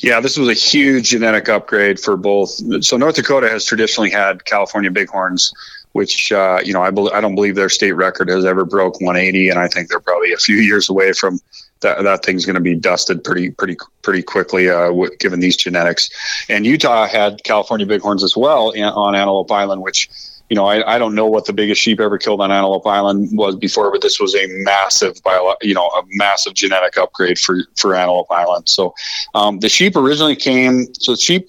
[0.00, 2.84] Yeah, this was a huge genetic upgrade for both.
[2.84, 5.52] So North Dakota has traditionally had California Bighorns
[5.94, 9.00] which uh, you know I, be- I don't believe their state record has ever broke
[9.00, 11.40] 180, and I think they're probably a few years away from
[11.80, 12.02] that.
[12.02, 16.10] That thing's going to be dusted pretty pretty pretty quickly, uh, w- given these genetics.
[16.48, 20.08] And Utah had California Bighorns as well in, on Antelope Island, which
[20.50, 23.30] you know I, I don't know what the biggest sheep ever killed on Antelope Island
[23.32, 27.60] was before, but this was a massive bio, you know a massive genetic upgrade for
[27.76, 28.68] for Antelope Island.
[28.68, 28.94] So
[29.34, 30.86] um, the sheep originally came.
[30.94, 31.48] So the sheep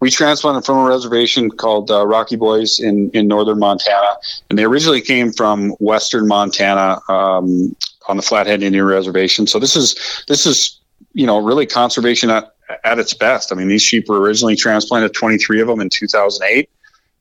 [0.00, 4.16] we transplanted from a reservation called uh, Rocky Boys in, in northern Montana,
[4.50, 7.74] and they originally came from western Montana um,
[8.08, 9.46] on the Flathead Indian Reservation.
[9.46, 10.78] So this is this is
[11.14, 13.52] you know really conservation at, at its best.
[13.52, 16.68] I mean, these sheep were originally transplanted, 23 of them in 2008.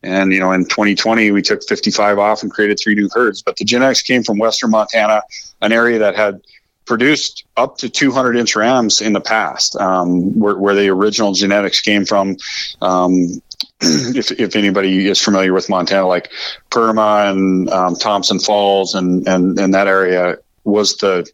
[0.05, 3.41] And you know, in 2020, we took 55 off and created three new herds.
[3.41, 5.23] But the genetics came from Western Montana,
[5.61, 6.41] an area that had
[6.85, 11.81] produced up to 200 inch rams in the past, um, where, where, the original genetics
[11.81, 12.37] came from.
[12.81, 13.41] Um,
[13.81, 16.31] if, if anybody is familiar with Montana, like
[16.69, 21.27] Perma and um, Thompson Falls and, and, and that area was the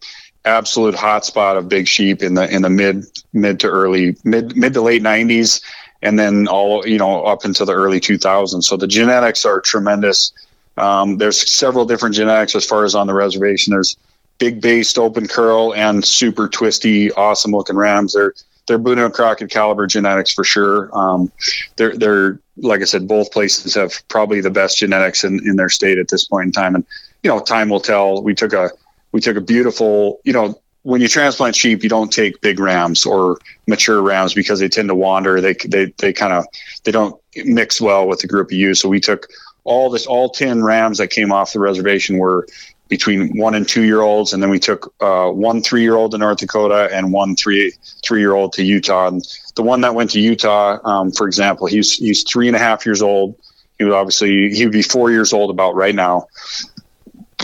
[0.45, 4.73] absolute hotspot of big sheep in the in the mid mid to early mid mid
[4.73, 5.61] to late 90s
[6.01, 10.31] and then all you know up into the early 2000s so the genetics are tremendous
[10.77, 13.97] um, there's several different genetics as far as on the reservation there's
[14.41, 18.13] big based open curl and super twisty, awesome looking rams.
[18.13, 18.33] They're
[18.67, 20.89] they're Boone and Crockett caliber genetics for sure.
[20.97, 21.31] Um,
[21.77, 25.69] they're they're like I said, both places have probably the best genetics in, in their
[25.69, 26.75] state at this point in time.
[26.75, 26.85] And
[27.23, 28.23] you know, time will tell.
[28.23, 28.71] We took a
[29.11, 33.05] we took a beautiful, you know, when you transplant sheep, you don't take big rams
[33.05, 35.39] or mature rams because they tend to wander.
[35.39, 36.45] They they they kind of
[36.83, 38.79] they don't mix well with the group of ewes.
[38.79, 39.27] So we took
[39.63, 42.47] all this all 10 rams that came off the reservation were
[42.91, 46.11] between one and two year olds, and then we took uh, one three year old
[46.11, 47.71] to North Dakota and one three
[48.03, 49.07] three year old to Utah.
[49.07, 52.59] And the one that went to Utah, um, for example, he's he's three and a
[52.59, 53.35] half years old.
[53.77, 56.27] He would obviously he would be four years old about right now,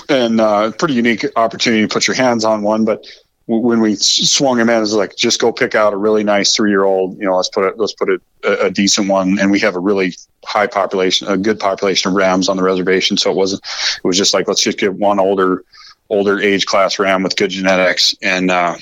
[0.10, 2.84] and uh, pretty unique opportunity to put your hands on one.
[2.84, 3.06] But
[3.48, 6.70] when we swung him in, it's like just go pick out a really nice three
[6.70, 7.18] year old.
[7.18, 9.76] You know, let's put it let's put it a, a, decent one, and we have
[9.76, 13.16] a really high population, a good population of rams on the reservation.
[13.16, 13.64] So it wasn't
[14.04, 15.64] it was just like let's just get one older
[16.10, 18.76] older age class ram with good genetics, and uh,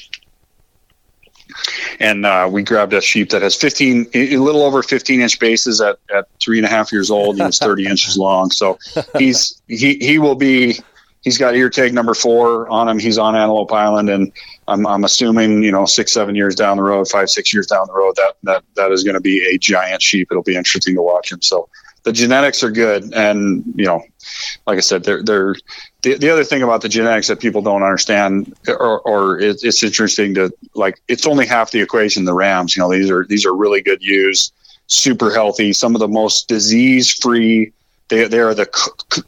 [2.00, 5.80] and uh, we grabbed a sheep that has 15 a little over 15 inch bases
[5.80, 7.38] at, at three and a half years old.
[7.38, 8.80] He was 30 inches long, so
[9.18, 10.80] he's he he will be
[11.26, 13.00] he's got ear tag number four on him.
[13.00, 14.32] He's on Antelope Island, and
[14.68, 17.88] I'm, I'm assuming you know six seven years down the road, five six years down
[17.88, 20.28] the road, that that that is going to be a giant sheep.
[20.32, 21.42] It'll be interesting to watch him.
[21.42, 21.70] So
[22.04, 24.04] the genetics are good, and you know,
[24.66, 25.56] like I said, they're they're
[26.02, 29.84] the, the other thing about the genetics that people don't understand, or, or it, it's
[29.84, 32.26] interesting to like, it's only half the equation.
[32.26, 34.52] The Rams, you know, these are these are really good ewes,
[34.88, 37.72] super healthy, some of the most disease free
[38.08, 38.68] they, they are the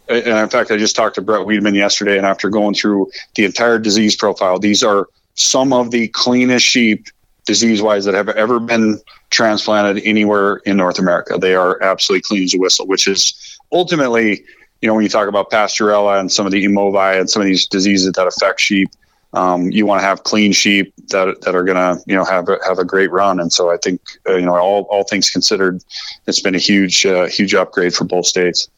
[0.08, 3.46] and in fact i just talked to Brett Wiedmann yesterday and after going through the
[3.46, 7.08] entire disease profile these are some of the cleanest sheep
[7.46, 11.38] disease wise that have ever been transplanted anywhere in north america.
[11.38, 14.44] They are absolutely clean as a whistle which is ultimately
[14.82, 16.74] you know when you talk about pasteurella and some of the M.
[16.74, 18.90] ovi and some of these diseases that affect sheep
[19.34, 22.48] um, you want to have clean sheep that, that are going to you know have
[22.50, 23.40] a, have a great run.
[23.40, 25.84] And so I think uh, you know all, all things considered
[26.28, 28.70] it's been a huge uh, huge upgrade for both states.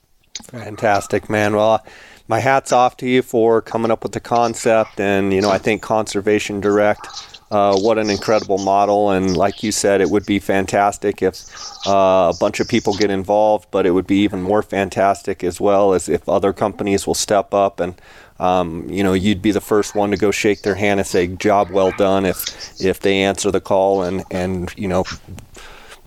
[0.44, 1.84] Fantastic man well
[2.30, 5.58] my hat's off to you for coming up with the concept and you know I
[5.58, 7.08] think conservation direct
[7.52, 9.10] uh, what an incredible model.
[9.10, 11.46] And like you said, it would be fantastic if
[11.88, 15.60] uh, a bunch of people get involved, but it would be even more fantastic as
[15.60, 18.00] well as if other companies will step up and
[18.40, 21.28] um, you know, you'd be the first one to go shake their hand and say,
[21.28, 25.04] "Job well done." If if they answer the call and and you know,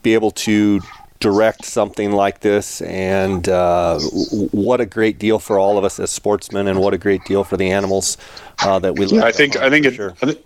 [0.02, 0.80] be able to
[1.22, 3.98] direct something like this, and uh,
[4.50, 7.44] what a great deal for all of us as sportsmen, and what a great deal
[7.44, 8.18] for the animals
[8.64, 9.06] uh, that we.
[9.06, 9.94] Yeah, I think I think it.
[9.94, 10.14] Sure.
[10.20, 10.36] I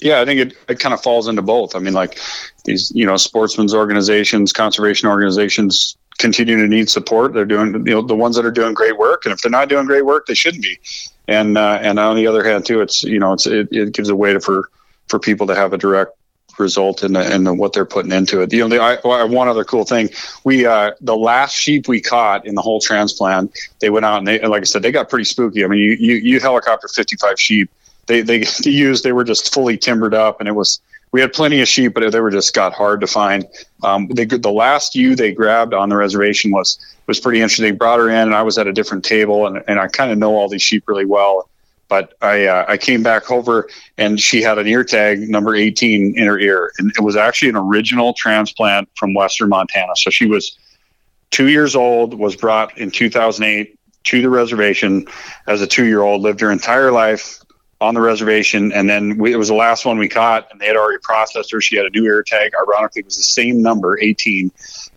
[0.00, 1.74] yeah, I think it, it kind of falls into both.
[1.74, 2.18] I mean, like
[2.66, 7.32] these, you know, sportsmen's organizations, conservation organizations continue to need support.
[7.32, 9.70] They're doing you know the ones that are doing great work, and if they're not
[9.70, 10.78] doing great work, they shouldn't be.
[11.28, 14.10] And uh, and on the other hand, too, it's you know it's it, it gives
[14.10, 14.70] a way to for
[15.08, 16.15] for people to have a direct
[16.58, 18.52] result in, the, in the, what they're putting into it.
[18.52, 20.10] You know, the, I, one other cool thing,
[20.44, 24.26] we uh, the last sheep we caught in the whole transplant, they went out and
[24.26, 25.64] they, like I said, they got pretty spooky.
[25.64, 27.70] I mean, you you, you helicopter 55 sheep,
[28.06, 30.80] they they used they were just fully timbered up, and it was
[31.12, 33.46] we had plenty of sheep, but they were just got hard to find.
[33.82, 37.64] Um, they, the last ewe they grabbed on the reservation was was pretty interesting.
[37.64, 40.10] They brought her in, and I was at a different table, and, and I kind
[40.10, 41.48] of know all these sheep really well.
[41.88, 46.18] But I uh, I came back over, and she had an ear tag number 18
[46.18, 49.94] in her ear, and it was actually an original transplant from Western Montana.
[49.96, 50.58] So she was
[51.30, 55.06] two years old, was brought in 2008 to the reservation
[55.46, 57.40] as a two year old, lived her entire life
[57.80, 58.72] on the reservation.
[58.72, 61.52] And then we, it was the last one we caught, and they had already processed
[61.52, 61.60] her.
[61.60, 62.52] She had a new ear tag.
[62.66, 64.50] Ironically, it was the same number, 18,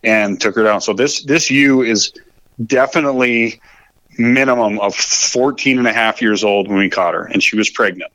[0.03, 0.81] and took her down.
[0.81, 2.13] So this this ewe is
[2.65, 3.59] definitely
[4.19, 7.69] minimum of 14 and a half years old when we caught her, and she was
[7.69, 8.11] pregnant.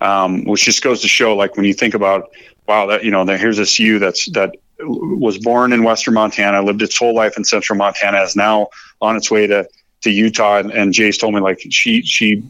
[0.00, 2.32] Um, which just goes to show, like when you think about,
[2.66, 6.60] wow, that you know, that here's this ewe that's that was born in Western Montana,
[6.60, 8.68] lived its whole life in Central Montana, is now
[9.00, 9.68] on its way to
[10.00, 10.58] to Utah.
[10.58, 12.42] And, and Jace told me like she she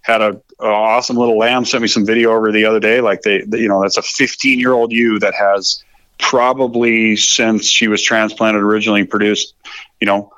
[0.00, 1.64] had a, a, awesome little lamb.
[1.64, 3.00] Sent me some video over the other day.
[3.00, 5.82] Like they, they you know, that's a 15 year old ewe that has
[6.18, 9.54] probably since she was transplanted originally produced,
[10.00, 10.32] you know,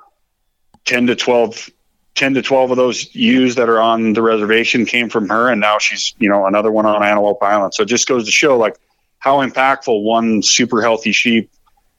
[0.85, 1.71] 10 to 12
[2.17, 5.61] 10 to 12 of those ewes that are on the reservation came from her and
[5.61, 8.57] now she's you know another one on antelope island so it just goes to show
[8.57, 8.77] like
[9.19, 11.51] how impactful one super healthy sheep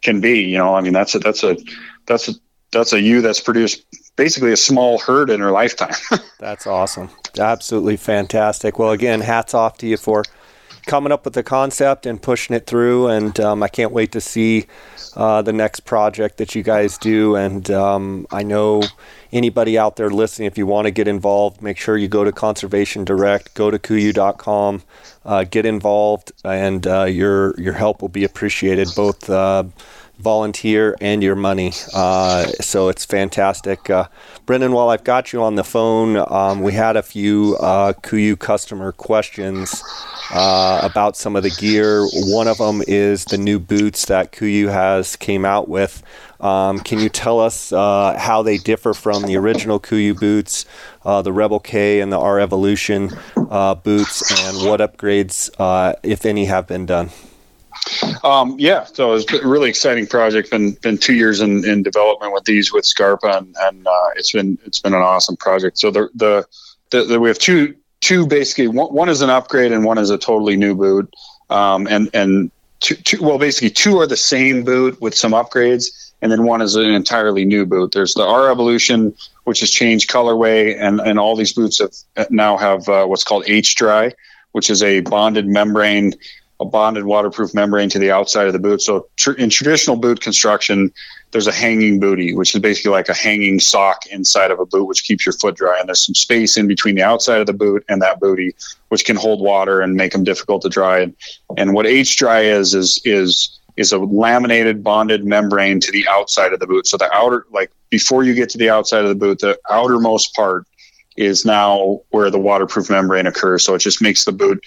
[0.01, 1.57] can be you know i mean that's a that's a
[2.05, 2.33] that's a
[2.71, 3.85] that's a ewe that's produced
[4.17, 5.93] basically a small herd in her lifetime.
[6.39, 7.09] That's awesome.
[7.39, 8.77] Absolutely fantastic.
[8.77, 10.23] Well, again, hats off to you for
[10.85, 13.07] coming up with the concept and pushing it through.
[13.07, 14.65] And um, I can't wait to see
[15.15, 17.35] uh, the next project that you guys do.
[17.35, 18.83] And um, I know
[19.31, 22.31] anybody out there listening, if you want to get involved, make sure you go to
[22.31, 24.83] Conservation Direct, go to kuiu.com,
[25.25, 29.63] uh, get involved, and uh, your your help will be appreciated both uh,
[30.19, 31.71] volunteer and your money.
[31.93, 33.89] Uh, so it's fantastic.
[33.89, 34.07] Uh,
[34.45, 38.39] Brendan, while I've got you on the phone, um, we had a few uh, KUIU
[38.39, 39.83] customer questions
[40.31, 42.05] about some of the gear.
[42.25, 46.01] One of them is the new boots that KUIU has came out with.
[46.39, 50.65] Um, can you tell us uh, how they differ from the original KUIU boots,
[51.03, 56.25] uh, the Rebel K and the R Evolution uh, boots, and what upgrades, uh, if
[56.25, 57.09] any, have been done?
[58.23, 60.51] Um, yeah, so it's a really exciting project.
[60.51, 64.31] Been been two years in, in development with these with Scarpa, and, and uh, it's
[64.31, 65.77] been it's been an awesome project.
[65.79, 66.45] So the the,
[66.91, 70.09] the, the we have two two basically one, one, is an upgrade and one is
[70.09, 71.13] a totally new boot,
[71.49, 76.06] um, and and two, two well basically two are the same boot with some upgrades,
[76.21, 77.91] and then one is an entirely new boot.
[77.91, 82.57] There's the R Evolution, which has changed colorway, and and all these boots have now
[82.57, 84.13] have uh, what's called H Dry,
[84.51, 86.13] which is a bonded membrane
[86.59, 88.81] a bonded waterproof membrane to the outside of the boot.
[88.81, 90.91] So tr- in traditional boot construction,
[91.31, 94.85] there's a hanging booty, which is basically like a hanging sock inside of a boot,
[94.85, 95.79] which keeps your foot dry.
[95.79, 98.55] And there's some space in between the outside of the boot and that booty,
[98.89, 100.99] which can hold water and make them difficult to dry.
[101.01, 101.15] And,
[101.57, 106.51] and what H dry is is is is a laminated bonded membrane to the outside
[106.51, 106.87] of the boot.
[106.87, 110.33] So the outer, like before you get to the outside of the boot, the outermost
[110.33, 110.65] part
[111.15, 113.63] is now where the waterproof membrane occurs.
[113.63, 114.63] So it just makes the boot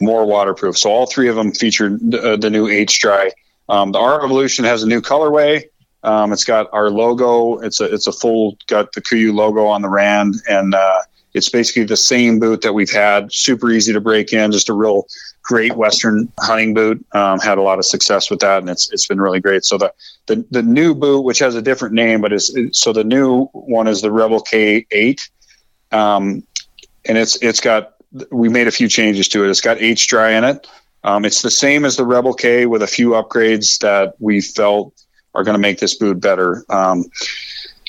[0.00, 0.76] more waterproof.
[0.76, 3.30] So all three of them featured the, uh, the new H Dry.
[3.68, 5.64] Um, the R Evolution has a new colorway.
[6.02, 7.58] Um, it's got our logo.
[7.60, 11.00] It's a it's a full got the KUIU logo on the rand, and uh,
[11.32, 13.32] it's basically the same boot that we've had.
[13.32, 14.52] Super easy to break in.
[14.52, 15.06] Just a real
[15.44, 17.04] great Western hunting boot.
[17.12, 19.64] Um, had a lot of success with that, and it's it's been really great.
[19.64, 19.92] So the
[20.26, 23.86] the, the new boot, which has a different name, but is so the new one
[23.86, 25.20] is the Rebel K8,
[25.92, 26.42] um,
[27.04, 27.94] and it's it's got
[28.32, 29.50] we made a few changes to it.
[29.50, 30.66] It's got H dry in it.
[31.04, 35.04] Um, it's the same as the Rebel K with a few upgrades that we felt
[35.34, 36.64] are going to make this boot better.
[36.70, 37.04] Um,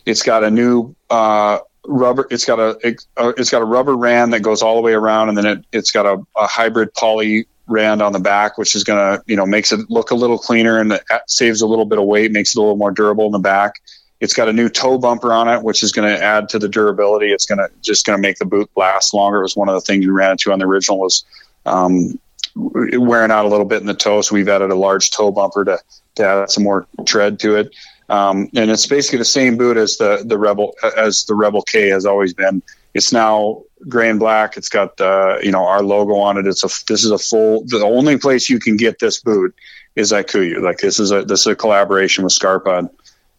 [0.05, 2.27] it's got a new uh, rubber.
[2.29, 4.93] It's got a it, uh, it's got a rubber rand that goes all the way
[4.93, 8.75] around, and then it, it's got a, a hybrid poly rand on the back, which
[8.75, 11.86] is going to you know makes it look a little cleaner and saves a little
[11.86, 13.81] bit of weight, makes it a little more durable in the back.
[14.21, 16.69] It's got a new toe bumper on it, which is going to add to the
[16.69, 17.27] durability.
[17.31, 19.39] It's going to just going to make the boot last longer.
[19.39, 21.25] It was one of the things we ran into on the original was
[21.65, 22.17] um,
[22.55, 24.21] wearing out a little bit in the toe.
[24.21, 25.79] So we've added a large toe bumper to,
[26.15, 27.75] to add some more tread to it.
[28.10, 31.89] Um, and it's basically the same boot as the the Rebel as the Rebel K
[31.89, 32.62] has always been.
[32.93, 34.58] It's now gray and black.
[34.58, 36.47] It's got uh, you know our logo on it.
[36.47, 37.66] It's a this is a full.
[37.66, 39.56] The only place you can get this boot
[39.95, 40.62] is at KUIU.
[40.62, 42.89] Like this is a this is a collaboration with Scarpa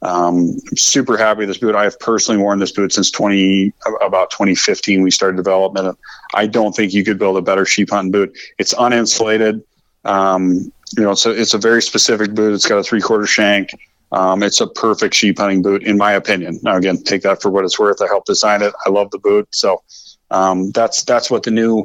[0.03, 1.75] Um, I'm super happy with this boot.
[1.75, 5.03] I have personally worn this boot since 20 about 2015.
[5.03, 5.99] We started development.
[6.35, 8.37] I don't think you could build a better sheep hunting boot.
[8.59, 9.63] It's uninsulated.
[10.05, 12.55] Um, you know, it's a, it's a very specific boot.
[12.55, 13.71] It's got a three quarter shank.
[14.13, 16.61] Um, it's a perfect sheep hunting boot, in my opinion.
[16.63, 18.01] Now, again, take that for what it's worth.
[18.01, 18.73] I helped design it.
[18.87, 19.49] I love the boot.
[19.51, 19.83] So
[20.31, 21.83] um, that's that's what the new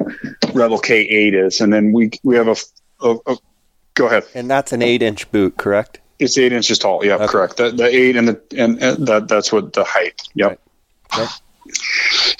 [0.52, 1.60] Rebel K8 is.
[1.60, 2.56] And then we we have a,
[3.00, 3.36] a, a
[3.94, 4.24] go ahead.
[4.34, 6.00] And that's an eight inch boot, correct?
[6.18, 7.04] It's eight inches tall.
[7.04, 7.26] Yeah, okay.
[7.26, 7.56] correct.
[7.56, 10.22] The, the eight and the and, and that that's what the height.
[10.34, 10.60] Yep.
[11.16, 11.28] Right.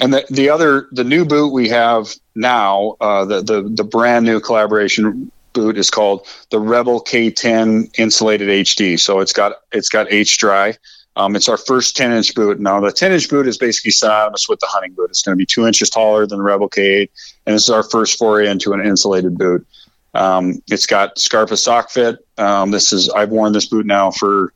[0.01, 4.25] And the the other the new boot we have now, uh, the the the brand
[4.25, 8.99] new collaboration boot is called the Rebel K10 Insulated HD.
[8.99, 10.77] So it's got it's got H dry.
[11.15, 12.59] Um, it's our first 10 inch boot.
[12.59, 15.11] Now the 10 inch boot is basically synonymous with the hunting boot.
[15.11, 17.11] It's going to be two inches taller than the Rebel K8,
[17.47, 19.67] and this is our first foray into an insulated boot.
[20.15, 22.19] Um, it's got Scarpa sock fit.
[22.39, 24.53] Um, this is I've worn this boot now for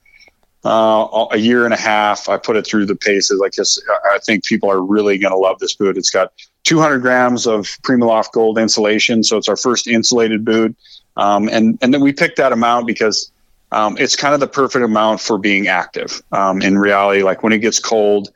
[0.64, 2.28] uh, a year and a half.
[2.28, 3.38] I put it through the paces.
[3.38, 3.80] Like this,
[4.10, 5.96] I think people are really going to love this boot.
[5.96, 6.32] It's got
[6.66, 10.76] 200 grams of Primaloft Gold insulation, so it's our first insulated boot.
[11.16, 13.30] Um, and and then we picked that amount because
[13.70, 16.20] um, it's kind of the perfect amount for being active.
[16.32, 18.30] Um, in reality, like when it gets cold,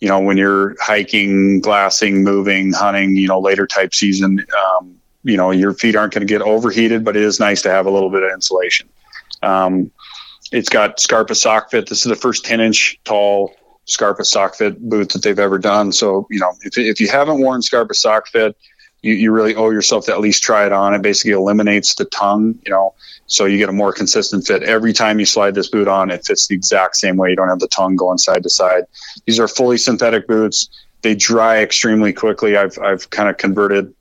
[0.00, 5.36] you know, when you're hiking, glassing, moving, hunting, you know, later type season, um, you
[5.36, 7.90] know, your feet aren't going to get overheated, but it is nice to have a
[7.90, 8.88] little bit of insulation.
[9.42, 9.92] Um,
[10.50, 11.88] it's got Scarpa sock fit.
[11.88, 13.54] This is the first 10 inch tall
[13.86, 15.92] Scarpa sock fit boot that they've ever done.
[15.92, 18.56] So, you know, if, if you haven't worn Scarpa sock fit,
[19.02, 20.92] you, you really owe yourself to at least try it on.
[20.92, 22.94] It basically eliminates the tongue, you know,
[23.26, 24.62] so you get a more consistent fit.
[24.64, 27.30] Every time you slide this boot on, it fits the exact same way.
[27.30, 28.84] You don't have the tongue going side to side.
[29.24, 30.68] These are fully synthetic boots.
[31.02, 32.56] They dry extremely quickly.
[32.56, 33.94] I've, I've kind of converted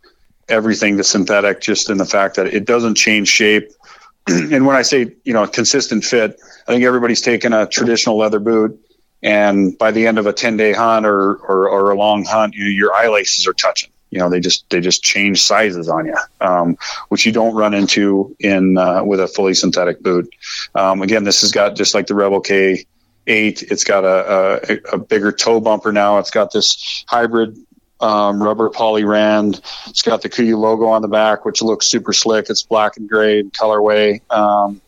[0.49, 3.69] everything to synthetic just in the fact that it doesn't change shape.
[4.27, 8.39] and when I say, you know, consistent fit, I think everybody's taken a traditional leather
[8.39, 8.79] boot
[9.25, 12.53] and by the end of a 10 day hunt or, or, or a long hunt,
[12.53, 13.89] you your eye laces are touching.
[14.11, 16.77] You know, they just they just change sizes on you, um,
[17.09, 20.33] which you don't run into in uh, with a fully synthetic boot.
[20.75, 22.85] Um, again, this has got just like the Rebel K
[23.25, 23.63] eight.
[23.63, 26.19] It's got a, a, a, bigger toe bumper now.
[26.19, 27.57] It's got this hybrid
[27.99, 29.59] um, rubber poly rand.
[29.87, 32.45] It's got the KUIU logo on the back, which looks super slick.
[32.49, 34.21] It's black and gray colorway.
[34.31, 34.81] Um,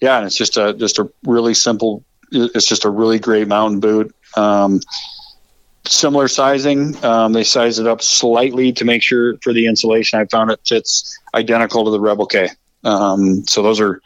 [0.00, 3.80] yeah, and it's just a just a really simple it's just a really great mountain
[3.80, 4.14] boot.
[4.36, 4.80] Um,
[5.86, 7.02] similar sizing.
[7.04, 10.18] Um, they size it up slightly to make sure for the insulation.
[10.18, 12.50] I found it fits identical to the Rebel K.
[12.84, 14.00] Um, so those are,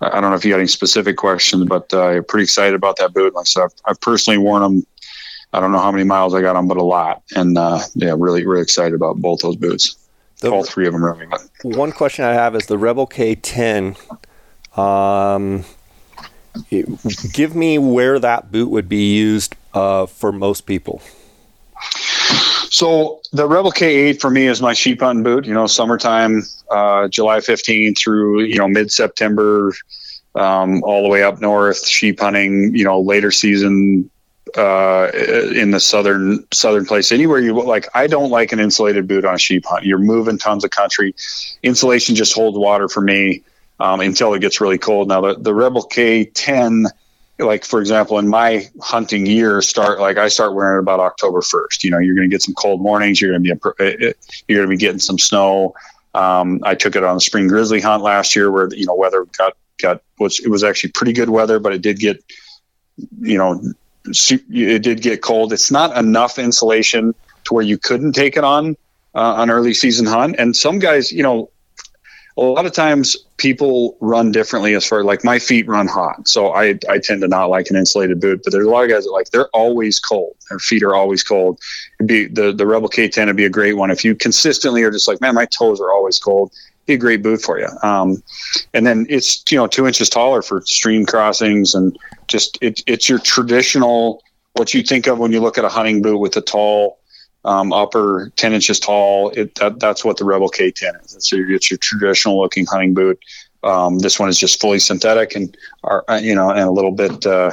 [0.00, 2.96] I don't know if you got any specific questions, but uh, I'm pretty excited about
[2.96, 3.34] that boot.
[3.34, 4.86] Like I said, I've, I've, personally worn them.
[5.52, 7.22] I don't know how many miles I got on, but a lot.
[7.36, 9.98] And uh, yeah, really, really excited about both those boots.
[10.40, 11.26] The, All three of them really.
[11.62, 13.96] One question I have is the Rebel K10.
[14.78, 15.64] Um,
[16.70, 21.02] give me where that boot would be used uh, for most people.
[22.70, 25.44] So the Rebel K8 for me is my sheep hunting boot.
[25.44, 29.74] You know, summertime, uh, July 15 through you know mid September,
[30.34, 32.74] um, all the way up north, sheep hunting.
[32.74, 34.10] You know, later season
[34.56, 35.10] uh,
[35.54, 37.88] in the southern southern place, anywhere you like.
[37.94, 39.84] I don't like an insulated boot on a sheep hunt.
[39.84, 41.14] You're moving tons of country.
[41.62, 43.42] Insulation just holds water for me
[43.80, 45.08] um, until it gets really cold.
[45.08, 46.86] Now the, the Rebel K10,
[47.38, 51.40] like for example, in my hunting year, start like I start wearing it about October
[51.40, 51.84] 1st.
[51.84, 53.20] You know, you're going to get some cold mornings.
[53.20, 54.14] You're going to be a,
[54.48, 55.74] you're going to be getting some snow.
[56.14, 59.26] Um, I took it on a spring grizzly hunt last year where you know weather
[59.36, 62.22] got got was it was actually pretty good weather, but it did get
[63.20, 63.60] you know
[64.04, 65.52] it did get cold.
[65.52, 67.14] It's not enough insulation
[67.44, 68.76] to where you couldn't take it on
[69.14, 70.36] uh, an early season hunt.
[70.38, 71.50] And some guys, you know,
[72.36, 76.52] a lot of times people run differently as far like my feet run hot so
[76.52, 79.04] I, I tend to not like an insulated boot but there's a lot of guys
[79.04, 80.36] that like they're always cold.
[80.48, 81.60] Their feet are always cold.
[81.98, 84.90] It'd be the the rebel k10 would be a great one if you consistently are
[84.90, 86.52] just like man my toes are always cold.
[86.86, 87.68] Be a great boot for you.
[87.82, 88.22] Um,
[88.74, 91.96] and then it's you know two inches taller for stream crossings and
[92.28, 94.22] just it, it's your traditional
[94.54, 96.98] what you think of when you look at a hunting boot with a tall
[97.44, 99.30] um, upper 10 inches tall.
[99.30, 101.14] It, that, that's what the Rebel K10 is.
[101.14, 103.18] It's your, it's your traditional looking hunting boot.
[103.64, 106.90] Um, this one is just fully synthetic and, are, uh, you know, and a little
[106.92, 107.52] bit uh,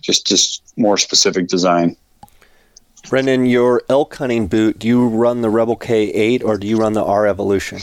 [0.00, 1.96] just just more specific design.
[3.08, 6.92] Brendan, your elk hunting boot, do you run the Rebel K8 or do you run
[6.92, 7.78] the R Evolution?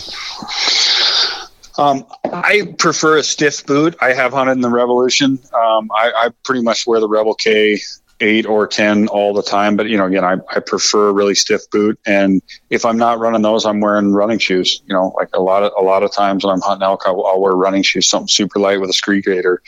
[1.78, 3.96] Um, I prefer a stiff boot.
[4.02, 5.40] I have hunted in the Revolution.
[5.54, 7.80] Um, I, I, pretty much wear the Rebel K
[8.20, 9.76] eight or 10 all the time.
[9.76, 12.00] But, you know, again, I, I prefer a really stiff boot.
[12.06, 15.64] And if I'm not running those, I'm wearing running shoes, you know, like a lot
[15.64, 18.28] of, a lot of times when I'm hunting elk, I'll, I'll wear running shoes, something
[18.28, 19.62] super light with a screed grader.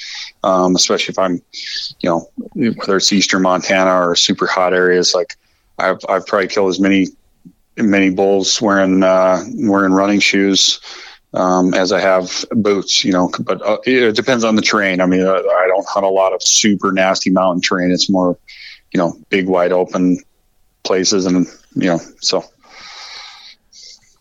[0.43, 1.41] Um, especially if I'm,
[1.99, 5.35] you know, whether it's Eastern Montana or super hot areas, like
[5.77, 7.07] I've, I've probably killed as many,
[7.77, 10.79] many bulls wearing, uh, wearing running shoes
[11.33, 15.01] um, as I have boots, you know, but uh, it depends on the terrain.
[15.01, 17.91] I mean, I, I don't hunt a lot of super nasty mountain terrain.
[17.91, 18.37] It's more,
[18.91, 20.19] you know, big, wide open
[20.83, 21.25] places.
[21.25, 22.43] And, you know, so.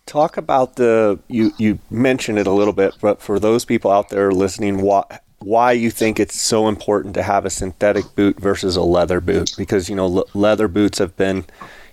[0.07, 4.09] Talk about the, you, you mentioned it a little bit, but for those people out
[4.09, 5.05] there listening, why,
[5.41, 9.55] why you think it's so important to have a synthetic boot versus a leather boot
[9.57, 11.45] because you know le- leather boots have been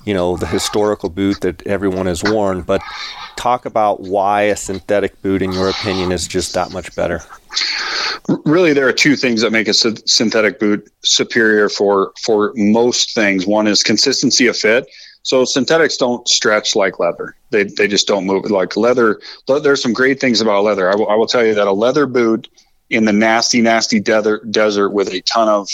[0.05, 2.81] you know the historical boot that everyone has worn but
[3.35, 7.21] talk about why a synthetic boot, in your opinion, is just that much better.
[8.45, 13.45] Really, there are two things that make a synthetic boot superior for for most things.
[13.45, 14.87] One is consistency of fit.
[15.21, 17.35] So synthetics don't stretch like leather.
[17.49, 19.19] They, they just don't move like leather.
[19.47, 20.87] There's some great things about leather.
[20.87, 22.47] I, w- I will tell you that a leather boot
[22.91, 25.67] in the nasty, nasty desert, desert with a ton of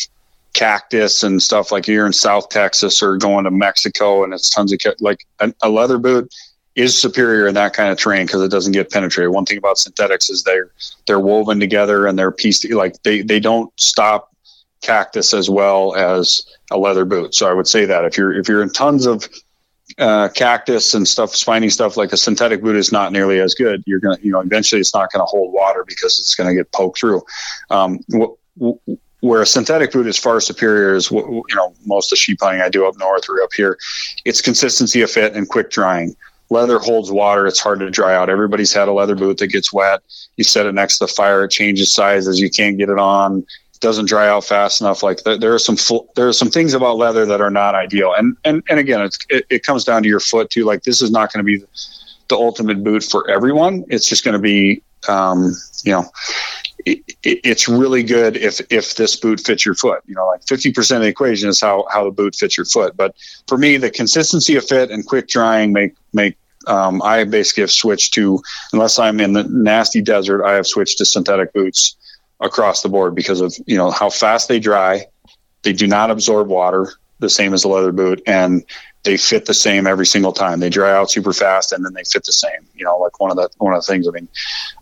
[0.53, 4.73] cactus and stuff like you're in South Texas or going to Mexico and it's tons
[4.73, 6.31] of like a, a leather boot
[6.75, 9.31] is superior in that kind of terrain because it doesn't get penetrated.
[9.31, 10.71] One thing about synthetics is they're
[11.05, 14.35] they're woven together and they're pieced like they they don't stop
[14.81, 17.35] cactus as well as a leather boot.
[17.35, 19.27] So I would say that if you're if you're in tons of
[19.97, 23.83] uh, cactus and stuff, spiny stuff like a synthetic boot is not nearly as good.
[23.85, 26.99] You're gonna you know eventually it's not to hold water because it's to get poked
[26.99, 27.21] through.
[27.69, 28.79] Um, w- w-
[29.21, 32.61] where a synthetic boot is far superior is you know most of the sheep hunting
[32.61, 33.77] I do up north or up here,
[34.25, 36.15] it's consistency of fit and quick drying
[36.51, 37.47] leather holds water.
[37.47, 38.29] It's hard to dry out.
[38.29, 40.01] Everybody's had a leather boot that gets wet.
[40.37, 42.39] You set it next to the fire, it changes sizes.
[42.39, 43.39] You can't get it on.
[43.73, 45.01] It doesn't dry out fast enough.
[45.01, 45.77] Like there are some
[46.15, 48.13] there are some things about leather that are not ideal.
[48.13, 50.65] And and and again, it, it comes down to your foot too.
[50.65, 51.65] Like this is not going to be
[52.27, 53.85] the ultimate boot for everyone.
[53.89, 56.05] It's just going to be, um, you know,
[56.85, 60.01] it, it, it's really good if if this boot fits your foot.
[60.07, 62.95] You know, like 50% of the equation is how how the boot fits your foot.
[62.97, 63.15] But
[63.47, 66.37] for me, the consistency of fit and quick drying make make
[66.67, 68.41] um, I basically have switched to,
[68.71, 71.95] unless I'm in the nasty desert, I have switched to synthetic boots
[72.39, 75.05] across the board because of you know how fast they dry.
[75.63, 78.63] They do not absorb water the same as a leather boot, and
[79.03, 80.59] they fit the same every single time.
[80.59, 82.67] They dry out super fast, and then they fit the same.
[82.75, 84.07] You know, like one of the one of the things.
[84.07, 84.27] I mean,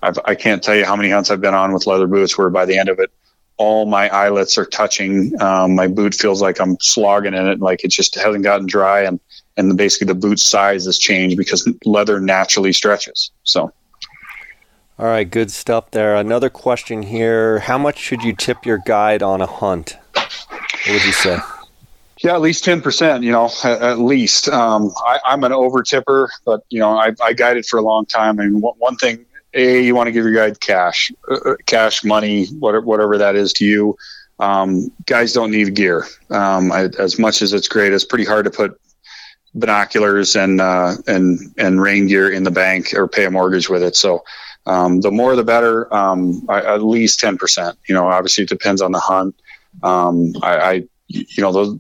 [0.02, 2.50] I've, I can't tell you how many hunts I've been on with leather boots where
[2.50, 3.12] by the end of it,
[3.58, 5.40] all my eyelets are touching.
[5.42, 9.04] Um, my boot feels like I'm slogging in it, like it just hasn't gotten dry,
[9.04, 9.20] and
[9.58, 13.32] and basically the boot size has changed because leather naturally stretches.
[13.44, 13.72] So.
[14.98, 16.16] All right, good stuff there.
[16.16, 19.98] Another question here: How much should you tip your guide on a hunt?
[20.14, 21.38] What would you say?
[22.24, 23.24] Yeah, at least ten percent.
[23.24, 24.50] You know, at, at least.
[24.50, 28.06] Um, I, am an over tipper, but you know, I, I guided for a long
[28.06, 32.04] time, and one thing a you want to give your guide cash uh, uh, cash
[32.04, 33.98] money whatever, whatever that is to you.
[34.40, 36.06] Um, guys don't need gear.
[36.30, 38.80] Um, I, as much as it's great it's pretty hard to put
[39.56, 43.84] binoculars and uh, and and rain gear in the bank or pay a mortgage with
[43.84, 43.96] it.
[43.96, 44.24] So
[44.66, 45.92] um, the more the better.
[45.94, 49.36] Um, I, at least 10% you know obviously it depends on the hunt.
[49.84, 50.74] Um, I, I
[51.08, 51.80] you know those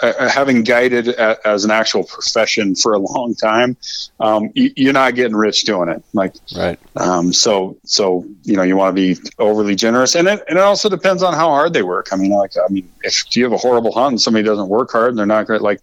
[0.00, 3.76] uh, having guided as an actual profession for a long time,
[4.20, 6.02] um, you're not getting rich doing it.
[6.12, 6.78] Like, right.
[6.96, 10.62] Um, so, so you know, you want to be overly generous, and it, and it
[10.62, 12.08] also depends on how hard they work.
[12.12, 14.90] I mean, like, I mean, if you have a horrible hunt and somebody doesn't work
[14.92, 15.80] hard and they're not great, like,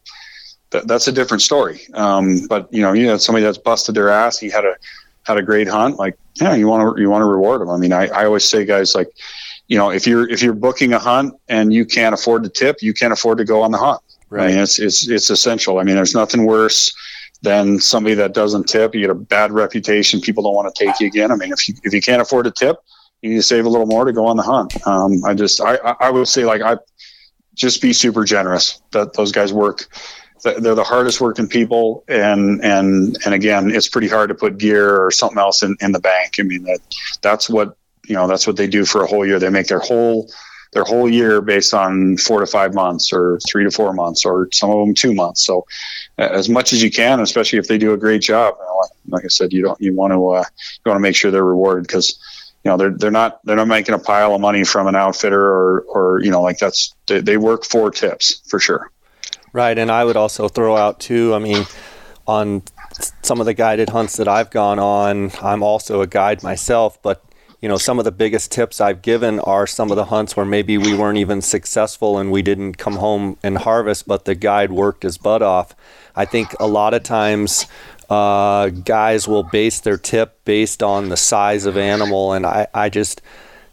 [0.71, 1.81] that, that's a different story.
[1.93, 4.37] Um, but you know, you had somebody that's busted their ass.
[4.37, 4.75] He had a
[5.23, 5.97] had a great hunt.
[5.97, 7.69] Like, yeah, you want to you want to reward them.
[7.69, 9.09] I mean, I, I always say, guys, like
[9.69, 12.77] you know, if you're if you're booking a hunt and you can't afford to tip,
[12.81, 14.01] you can't afford to go on the hunt.
[14.29, 14.45] Right.
[14.45, 15.77] I mean, it's it's it's essential.
[15.77, 16.93] I mean, there's nothing worse
[17.43, 18.93] than somebody that doesn't tip.
[18.93, 20.21] You get a bad reputation.
[20.21, 21.31] People don't want to take you again.
[21.31, 22.77] I mean, if you if you can't afford to tip,
[23.21, 24.75] you need to save a little more to go on the hunt.
[24.87, 26.77] Um, I just I I would say like I
[27.53, 28.81] just be super generous.
[28.91, 29.87] That those guys work.
[30.43, 34.95] They're the hardest working people, and and and again, it's pretty hard to put gear
[34.95, 36.35] or something else in, in the bank.
[36.39, 36.79] I mean, that
[37.21, 37.75] that's what
[38.09, 39.39] you know that's what they do for a whole year.
[39.39, 40.29] They make their whole
[40.73, 44.49] their whole year based on four to five months or three to four months or
[44.51, 45.45] some of them two months.
[45.45, 45.65] So
[46.17, 48.55] as much as you can, especially if they do a great job.
[49.07, 50.43] Like I said, you don't you want to uh,
[50.85, 52.19] you want to make sure they're rewarded because
[52.63, 55.43] you know they're they're not they're not making a pile of money from an outfitter
[55.43, 58.91] or or you know like that's they, they work for tips for sure.
[59.51, 61.33] Right, and I would also throw out too.
[61.33, 61.65] I mean,
[62.27, 62.61] on
[63.23, 67.23] some of the guided hunts that I've gone on, I'm also a guide myself, but
[67.61, 70.45] you know, some of the biggest tips I've given are some of the hunts where
[70.45, 74.71] maybe we weren't even successful and we didn't come home and harvest, but the guide
[74.71, 75.75] worked his butt off.
[76.15, 77.65] I think a lot of times
[78.09, 82.89] uh, guys will base their tip based on the size of animal, and I, I
[82.89, 83.21] just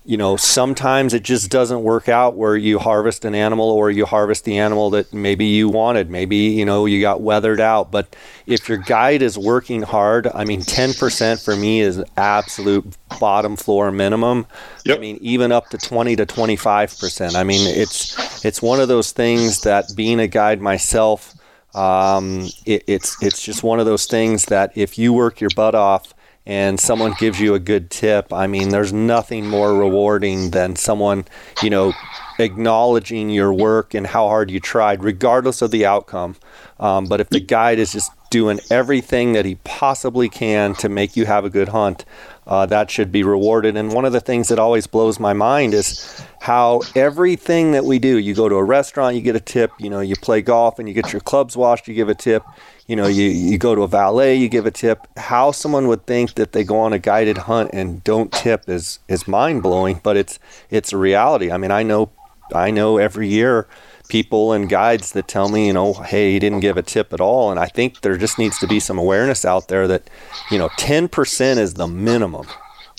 [0.06, 4.06] you know, sometimes it just doesn't work out where you harvest an animal or you
[4.06, 6.08] harvest the animal that maybe you wanted.
[6.10, 7.90] Maybe, you know, you got weathered out.
[7.90, 8.14] But
[8.46, 13.90] if your guide is working hard, I mean, 10% for me is absolute bottom floor
[13.90, 14.46] minimum.
[14.84, 14.96] Yep.
[14.96, 17.34] I mean, even up to 20 to 25%.
[17.34, 21.34] I mean, it's, it's one of those things that being a guide myself,
[21.74, 25.74] um, it, it's, it's just one of those things that if you work your butt
[25.74, 26.14] off,
[26.46, 31.24] and someone gives you a good tip, I mean, there's nothing more rewarding than someone,
[31.62, 31.92] you know,
[32.38, 36.36] acknowledging your work and how hard you tried, regardless of the outcome.
[36.78, 41.16] Um, but if the guide is just doing everything that he possibly can to make
[41.16, 42.04] you have a good hunt,
[42.46, 43.76] uh, that should be rewarded.
[43.76, 47.98] And one of the things that always blows my mind is how everything that we
[47.98, 50.78] do, you go to a restaurant, you get a tip, you know, you play golf
[50.78, 52.42] and you get your clubs washed, you give a tip
[52.86, 55.06] you know, you, you go to a valet, you give a tip.
[55.16, 59.00] How someone would think that they go on a guided hunt and don't tip is
[59.08, 60.38] is mind blowing, but it's
[60.70, 61.50] it's a reality.
[61.50, 62.10] I mean, I know
[62.54, 63.66] I know every year
[64.08, 67.20] people and guides that tell me, you know, hey, he didn't give a tip at
[67.20, 70.08] all, and I think there just needs to be some awareness out there that,
[70.50, 72.46] you know, ten percent is the minimum.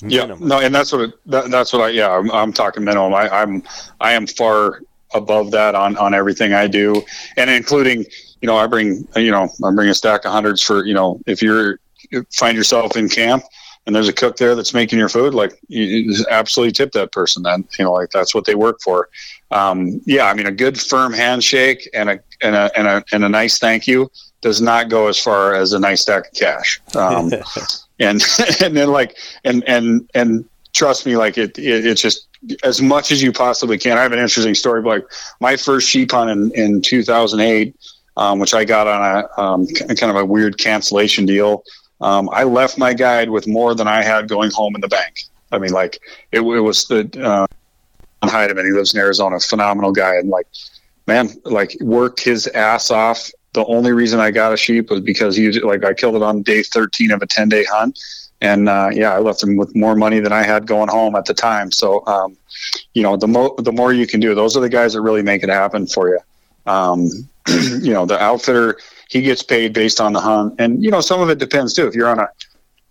[0.01, 0.39] minimum.
[0.41, 3.13] Yeah, no, and that's what it, that, that's what I yeah I'm, I'm talking minimum.
[3.13, 3.63] I, I'm
[3.99, 4.81] I am far
[5.13, 7.01] above that on on everything I do,
[7.37, 8.05] and including
[8.41, 11.19] you know, I bring, you know, I bring a stack of hundreds for, you know,
[11.25, 11.79] if you're
[12.11, 13.43] you find yourself in camp
[13.87, 17.41] and there's a cook there that's making your food, like you, absolutely tip that person.
[17.43, 19.09] Then you know, like that's what they work for.
[19.49, 23.23] Um, yeah, I mean, a good firm handshake and a and a and a and
[23.23, 24.11] a nice thank you
[24.41, 26.81] does not go as far as a nice stack of cash.
[26.95, 27.31] Um,
[27.99, 28.21] and
[28.61, 32.27] and then like and and and trust me, like it, it it's just
[32.63, 33.97] as much as you possibly can.
[33.97, 34.83] I have an interesting story.
[34.83, 35.05] Like
[35.39, 37.73] my first sheep hunt in in 2008
[38.17, 41.63] um, which I got on a um, kind of a weird cancellation deal.
[42.01, 45.21] Um, I left my guide with more than I had going home in the bank.
[45.51, 45.99] I mean, like
[46.31, 47.47] it, it was the uh,
[48.27, 48.65] Heideman.
[48.65, 49.39] He lives in Arizona.
[49.39, 50.47] Phenomenal guy, and like,
[51.07, 53.31] man, like worked his ass off.
[53.53, 56.43] The only reason I got a sheep was because he like I killed it on
[56.43, 57.97] day 13 of a 10 day hunt,
[58.41, 61.25] and uh, yeah, I left him with more money than I had going home at
[61.25, 61.71] the time.
[61.71, 62.37] So, um,
[62.93, 65.23] you know, the more the more you can do, those are the guys that really
[65.23, 66.19] make it happen for you.
[66.65, 67.09] Um,
[67.47, 68.77] you know, the outfitter
[69.09, 71.87] he gets paid based on the hunt, and you know some of it depends too.
[71.87, 72.29] If you're on a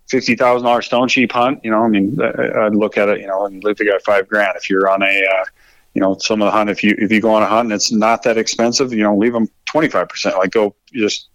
[0.09, 3.27] fifty thousand dollar stone sheep hunt, you know, I mean, I'd look at it, you
[3.27, 4.53] know, and leave the guy five grand.
[4.55, 5.45] If you're on a, uh,
[5.93, 7.73] you know, some of the hunt, if you if you go on a hunt and
[7.73, 10.37] it's not that expensive, you know, leave them twenty five percent.
[10.37, 11.29] Like go just,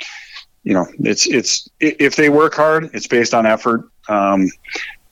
[0.64, 3.88] you know, it's it's if they work hard, it's based on effort.
[4.08, 4.50] Um,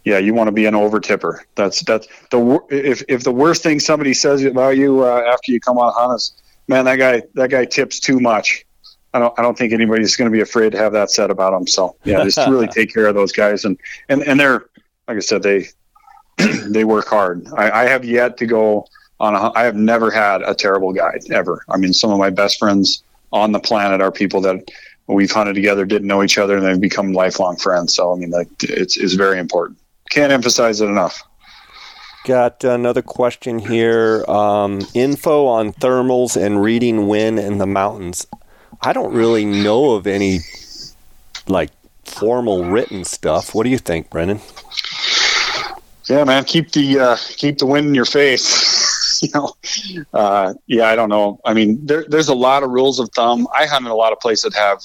[0.05, 1.45] yeah, you want to be an over tipper.
[1.55, 5.61] That's that's the if if the worst thing somebody says about you uh, after you
[5.61, 8.65] come on a hunt is man, that guy that guy tips too much.
[9.13, 11.53] I don't I don't think anybody's going to be afraid to have that said about
[11.53, 11.67] him.
[11.67, 14.67] So yeah, just really take care of those guys and and and they're
[15.09, 15.67] like I said they
[16.69, 17.47] they work hard.
[17.57, 18.87] I, I have yet to go
[19.19, 19.53] on a.
[19.55, 21.65] I have never had a terrible guide ever.
[21.69, 23.03] I mean, some of my best friends
[23.33, 24.71] on the planet are people that
[25.07, 27.95] we've hunted together, didn't know each other, and they've become lifelong friends.
[27.95, 29.79] So I mean, like, it's it's very important.
[30.11, 31.23] Can't emphasize it enough.
[32.25, 34.25] Got another question here.
[34.29, 38.27] Um, info on thermals and reading wind in the mountains.
[38.83, 40.41] I don't really know of any
[41.47, 41.71] like
[42.05, 43.55] formal written stuff.
[43.55, 44.41] What do you think, Brendan?
[46.09, 48.91] Yeah, man, keep the uh, keep the wind in your face.
[49.23, 49.55] you know,
[50.15, 51.41] uh, yeah, I don't know.
[51.45, 53.47] I mean, there, there's a lot of rules of thumb.
[53.57, 54.81] I hunt in a lot of places that have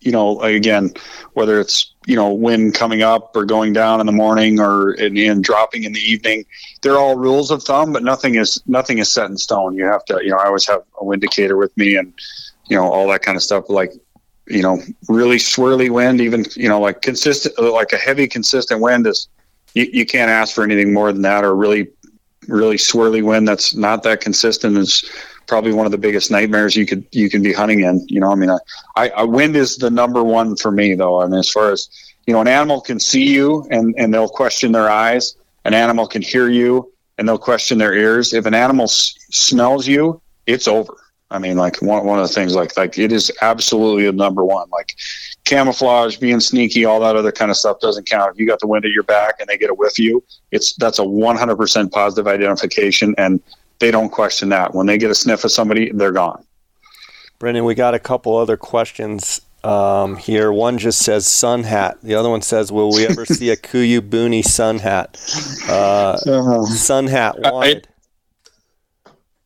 [0.00, 0.92] you know, again,
[1.32, 5.42] whether it's you know wind coming up or going down in the morning or in,
[5.42, 6.44] dropping in the evening,
[6.82, 9.74] they're all rules of thumb, but nothing is nothing is set in stone.
[9.74, 12.12] You have to, you know, I always have a wind indicator with me, and
[12.68, 13.68] you know all that kind of stuff.
[13.68, 13.92] Like,
[14.46, 19.06] you know, really swirly wind, even you know, like consistent, like a heavy consistent wind
[19.06, 19.28] is,
[19.74, 21.88] you, you can't ask for anything more than that, or really,
[22.46, 25.04] really swirly wind that's not that consistent is
[25.46, 28.04] probably one of the biggest nightmares you could you can be hunting in.
[28.08, 28.50] You know, I mean,
[28.96, 31.20] I, I wind is the number one for me though.
[31.20, 31.88] I mean, as far as
[32.26, 35.34] you know, an animal can see you and and they'll question their eyes.
[35.64, 38.32] An animal can hear you and they'll question their ears.
[38.32, 40.96] If an animal s- smells you, it's over.
[41.30, 44.44] I mean, like one one of the things, like like it is absolutely the number
[44.44, 44.68] one.
[44.70, 44.96] Like
[45.44, 48.32] camouflage, being sneaky, all that other kind of stuff doesn't count.
[48.32, 50.24] If you got the wind at your back and they get a whiff of you,
[50.52, 53.40] it's that's a 100% positive identification, and
[53.78, 54.74] they don't question that.
[54.74, 56.44] When they get a sniff of somebody, they're gone.
[57.38, 60.50] Brendan, we got a couple other questions um, here.
[60.50, 61.98] One just says sun hat.
[62.02, 65.20] The other one says, "Will we ever see a Kuiu Booney sun hat?"
[65.68, 66.64] Uh, uh-huh.
[66.64, 67.86] sun hat wanted.
[67.86, 67.97] I,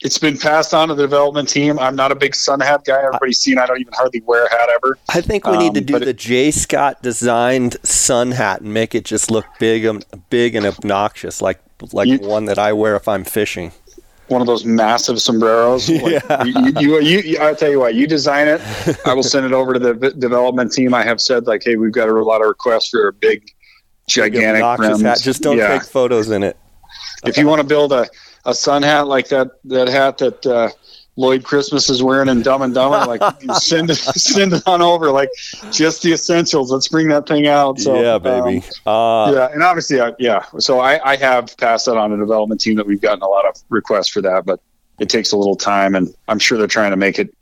[0.05, 1.79] it's been passed on to the development team.
[1.79, 3.03] I'm not a big sun hat guy.
[3.03, 3.59] Everybody's seen.
[3.59, 4.99] I don't even hardly wear a hat ever.
[5.09, 6.51] I think we need to um, do the it, J.
[6.51, 11.61] Scott designed sun hat and make it just look big, and big and obnoxious, like
[11.93, 13.73] like you, one that I wear if I'm fishing
[14.29, 15.89] one of those massive sombreros.
[15.89, 16.43] yeah.
[16.43, 18.61] You, you, you, I'll tell you what, you design it.
[19.07, 20.95] I will send it over to the development team.
[20.95, 23.51] I have said like, hey, we've got a lot of requests for a big,
[24.09, 25.21] gigantic obnoxious hat.
[25.21, 25.79] Just don't yeah.
[25.79, 26.57] take photos in it.
[27.25, 28.09] If you want to build a,
[28.45, 30.69] a sun hat like that, that hat that uh,
[31.17, 33.05] Lloyd Christmas is wearing in Dumb and Dumber.
[33.07, 33.23] Like
[33.55, 35.11] send it, send it on over.
[35.11, 35.29] Like
[35.71, 36.73] just the essentials.
[36.73, 37.79] Let's bring that thing out.
[37.79, 38.65] So yeah, baby.
[38.87, 40.45] Um, uh, yeah, and obviously, I, yeah.
[40.59, 43.47] So I, I have passed that on to development team that we've gotten a lot
[43.47, 44.61] of requests for that, but
[44.99, 47.35] it takes a little time, and I'm sure they're trying to make it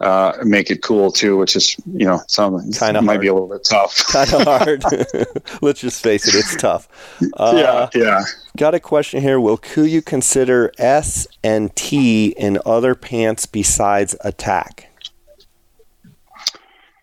[0.00, 3.20] uh, make it cool too, which is you know some kind of might hard.
[3.20, 3.96] be a little bit tough.
[4.12, 4.84] kind of hard.
[5.62, 6.88] Let's just face it, it's tough.
[7.34, 8.24] Uh, yeah, yeah.
[8.56, 9.40] Got a question here.
[9.40, 14.88] Will Kuiu consider S and T in other pants besides attack?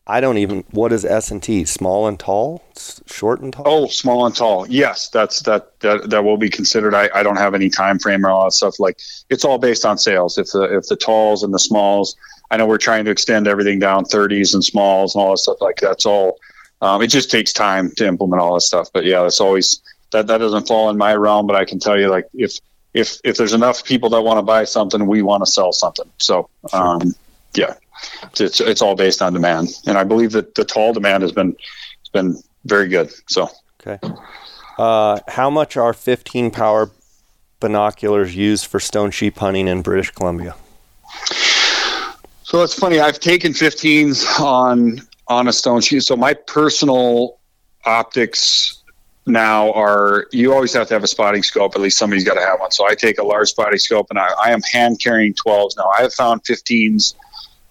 [0.07, 0.63] I don't even.
[0.69, 1.65] What is S and T?
[1.65, 2.63] Small and tall,
[3.07, 3.63] short and tall.
[3.65, 4.67] Oh, small and tall.
[4.67, 5.79] Yes, that's that.
[5.79, 6.93] That that will be considered.
[6.93, 8.79] I, I don't have any time frame or all that stuff.
[8.79, 10.37] Like it's all based on sales.
[10.37, 12.15] If the if the talls and the smalls
[12.51, 15.57] I know we're trying to extend everything down 30s and smalls and all that stuff
[15.61, 16.39] like that's all.
[16.81, 18.89] Um, it just takes time to implement all this stuff.
[18.93, 19.81] But yeah, that's always
[20.11, 21.47] that that doesn't fall in my realm.
[21.47, 22.59] But I can tell you, like if
[22.93, 26.09] if if there's enough people that want to buy something, we want to sell something.
[26.17, 27.15] So um,
[27.55, 27.75] yeah,
[28.39, 31.49] it's it's all based on demand, and I believe that the tall demand has been
[31.51, 33.11] has been very good.
[33.27, 33.49] So
[33.85, 33.99] okay,
[34.77, 36.91] uh, how much are 15 power
[37.59, 40.55] binoculars used for stone sheep hunting in British Columbia?
[42.45, 42.99] So it's funny.
[42.99, 46.03] I've taken 15s on on a stone sheep.
[46.03, 47.39] So my personal
[47.85, 48.83] optics
[49.25, 51.73] now are you always have to have a spotting scope.
[51.73, 52.69] At least somebody's got to have one.
[52.69, 55.89] So I take a large spotting scope, and I, I am hand carrying 12s now.
[55.97, 57.15] I have found 15s.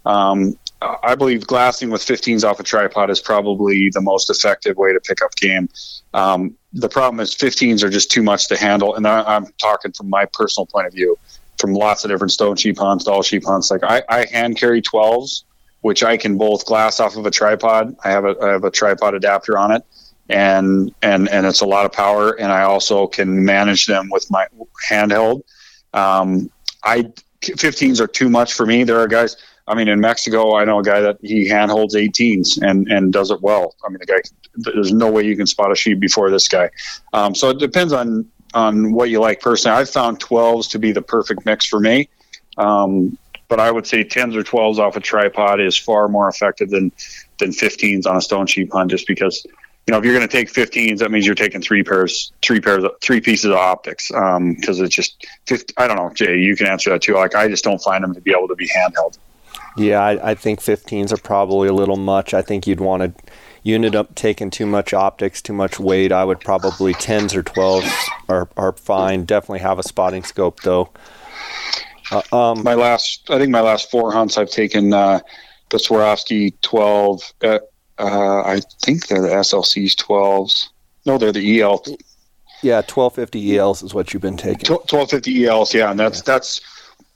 [0.06, 4.92] Um, I believe glassing with 15s off a tripod is probably the most effective way
[4.92, 5.68] to pick up game.
[6.14, 9.92] Um, the problem is 15s are just too much to handle, and I, I'm talking
[9.92, 11.16] from my personal point of view
[11.64, 13.70] from lots of different stone sheep hunts, all sheep hunts.
[13.70, 15.44] Like I, I hand carry 12s,
[15.80, 17.96] which I can both glass off of a tripod.
[18.04, 19.82] I have a, I have a tripod adapter on it
[20.28, 22.32] and, and, and it's a lot of power.
[22.32, 24.46] And I also can manage them with my
[24.86, 25.42] handheld.
[25.94, 26.50] Um,
[26.84, 27.10] I
[27.40, 28.84] 15s are too much for me.
[28.84, 32.60] There are guys, I mean, in Mexico, I know a guy that he handholds 18s
[32.60, 33.74] and, and does it well.
[33.86, 34.20] I mean, the guy,
[34.54, 36.68] there's no way you can spot a sheep before this guy.
[37.14, 39.76] Um, so it depends on on what you like personally.
[39.76, 42.08] I've found 12s to be the perfect mix for me.
[42.56, 46.70] Um, but I would say 10s or 12s off a tripod is far more effective
[46.70, 46.92] than
[47.38, 50.32] than 15s on a stone sheep hunt just because you know if you're going to
[50.32, 54.36] take 15s that means you're taking three pairs three pairs three pieces of optics because
[54.36, 57.48] um, it's just 50, I don't know Jay you can answer that too like I
[57.48, 59.18] just don't find them to be able to be handheld.
[59.76, 62.32] Yeah, I, I think 15s are probably a little much.
[62.32, 63.32] I think you'd want to
[63.64, 66.12] you ended up taking too much optics, too much weight.
[66.12, 67.90] I would probably 10s or 12s
[68.28, 69.24] are, are fine.
[69.24, 70.90] Definitely have a spotting scope though.
[72.10, 75.20] Uh, um, my last, I think my last four hunts, I've taken uh,
[75.70, 77.32] the Swarovski 12.
[77.42, 77.58] Uh,
[77.98, 80.68] uh I think they're the SLC's 12s.
[81.06, 81.82] No, they're the EL.
[82.62, 84.70] Yeah, 1250 ELs is what you've been taking.
[84.70, 86.22] 1250 ELs, yeah, and that's yeah.
[86.26, 86.60] that's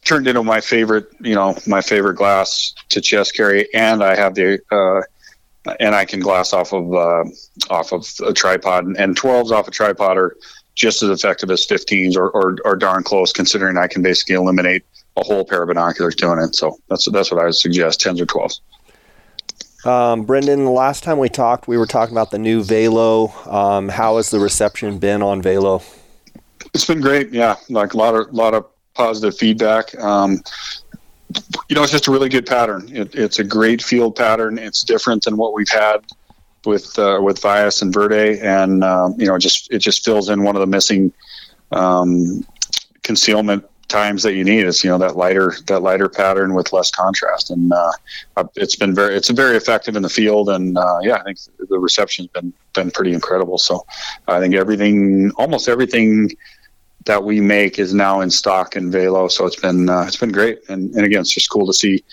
[0.05, 4.35] turned into my favorite, you know, my favorite glass to chest carry, and I have
[4.35, 5.03] the uh,
[5.81, 7.25] and I can glass off of uh,
[7.71, 10.37] off of a tripod, and 12s off a tripod are
[10.75, 14.85] just as effective as 15s, or, or, or darn close, considering I can basically eliminate
[15.17, 16.55] a whole pair of binoculars doing it.
[16.55, 18.61] So that's that's what I would suggest: 10s or 12s.
[19.85, 23.47] Um, Brendan, the last time we talked, we were talking about the new Valo.
[23.47, 25.83] Um, how has the reception been on Valo?
[26.75, 27.31] It's been great.
[27.31, 29.99] Yeah, like a lot of lot of positive feedback.
[30.01, 30.43] Um,
[31.68, 32.89] you know, it's just a really good pattern.
[32.95, 34.59] It, it's a great field pattern.
[34.59, 36.05] It's different than what we've had
[36.64, 40.43] with uh, with Vias and Verde, and um, you know, just it just fills in
[40.43, 41.12] one of the missing
[41.72, 42.45] um,
[43.03, 44.66] concealment times that you need.
[44.66, 47.93] It's you know that lighter that lighter pattern with less contrast, and uh,
[48.57, 50.49] it's been very it's very effective in the field.
[50.49, 53.59] And uh, yeah, I think the reception's been been pretty incredible.
[53.59, 53.85] So
[54.29, 56.31] I think everything, almost everything
[57.05, 59.31] that we make is now in stock in Valo.
[59.31, 62.05] So it's been uh, it's been great, and, and again, it's just cool to see.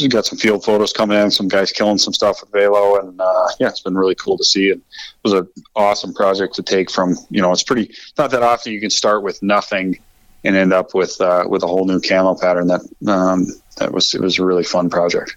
[0.00, 3.20] We got some field photos coming in, some guys killing some stuff with Velo, and
[3.20, 4.72] uh, yeah, it's been really cool to see.
[4.72, 7.16] And it was an awesome project to take from.
[7.30, 9.98] You know, it's pretty not that often you can start with nothing
[10.44, 12.66] and end up with uh, with a whole new camo pattern.
[12.66, 13.46] That um,
[13.76, 15.36] that was it was a really fun project.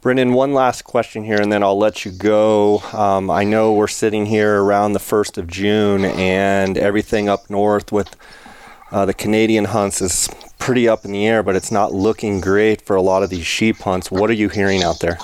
[0.00, 2.78] Brendan, one last question here, and then I'll let you go.
[2.92, 7.90] Um, I know we're sitting here around the 1st of June, and everything up north
[7.90, 8.14] with
[8.92, 10.28] uh, the Canadian hunts is
[10.60, 13.44] pretty up in the air, but it's not looking great for a lot of these
[13.44, 14.08] sheep hunts.
[14.08, 15.18] What are you hearing out there?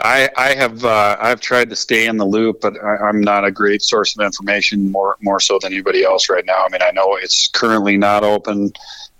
[0.00, 3.46] I, I have uh, I've tried to stay in the loop, but I, am not
[3.46, 6.66] a great source of information more more so than anybody else right now.
[6.66, 8.72] I mean, I know it's currently not open.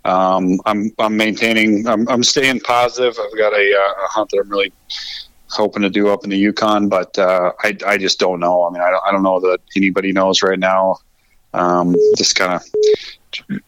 [0.06, 1.86] Um, I'm I'm maintaining.
[1.88, 3.18] I'm, I'm staying positive.
[3.18, 4.72] I've got a, uh, a hunt that I'm really
[5.48, 8.64] hoping to do up in the Yukon, but uh, I I just don't know.
[8.64, 10.98] I mean, I don't, I don't know that anybody knows right now.
[11.54, 12.62] Um, just kind of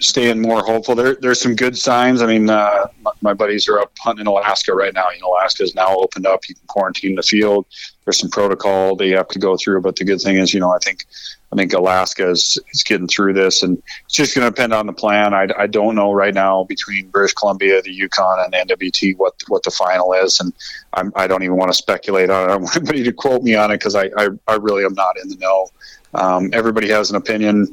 [0.00, 0.94] staying more hopeful.
[0.94, 2.22] There, there's some good signs.
[2.22, 5.06] I mean, uh, my, my, buddies are up hunting in Alaska right now.
[5.10, 6.48] You know, Alaska is now opened up.
[6.48, 7.66] You can quarantine the field.
[8.04, 10.70] There's some protocol they have to go through, but the good thing is, you know,
[10.70, 11.06] I think,
[11.50, 14.86] I think Alaska is, is getting through this, and it's just going to depend on
[14.86, 15.32] the plan.
[15.32, 19.62] I, I don't know right now between British Columbia, the Yukon, and NWT what what
[19.62, 20.52] the final is, and
[20.92, 22.44] I'm, I do not even want to speculate on it.
[22.44, 24.94] I don't want anybody to quote me on it because I, I, I really am
[24.94, 25.68] not in the know.
[26.14, 27.68] Um, everybody has an opinion.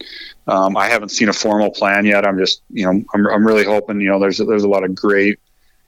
[0.47, 2.25] Um, I haven't seen a formal plan yet.
[2.25, 4.93] I'm just, you know, I'm, I'm really hoping, you know, there's, there's a lot of
[4.93, 5.39] great,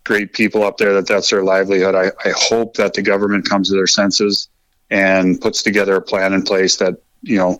[0.03, 1.93] great people up there that that's their livelihood.
[1.93, 4.49] I, I hope that the government comes to their senses
[4.89, 6.95] and puts together a plan in place that,
[7.27, 7.59] you know,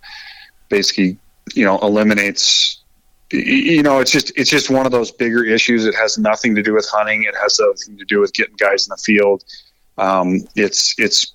[0.70, 1.18] basically,
[1.54, 2.84] you know, eliminates,
[3.32, 5.86] you know, it's just, it's just one of those bigger issues.
[5.86, 7.24] It has nothing to do with hunting.
[7.24, 9.44] It has nothing to do with getting guys in the field.
[9.98, 11.34] Um, it's, it's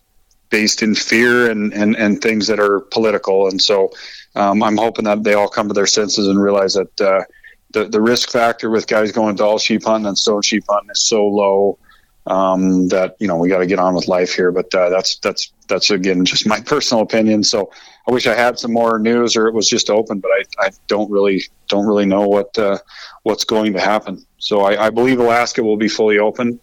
[0.50, 3.48] based in fear and, and, and things that are political.
[3.48, 3.90] And so
[4.34, 7.24] um, I'm hoping that they all come to their senses and realize that uh,
[7.72, 11.02] the, the risk factor with guys going Dall sheep hunting and stone sheep hunting is
[11.02, 11.78] so low
[12.26, 14.52] um, that, you know, we got to get on with life here.
[14.52, 17.42] But uh, that's, that's, that's again, just my personal opinion.
[17.44, 17.70] So
[18.08, 20.70] I wish I had some more news or it was just open, but I, I
[20.88, 22.78] don't really, don't really know what, uh,
[23.22, 24.24] what's going to happen.
[24.38, 26.60] So I, I believe Alaska will be fully open.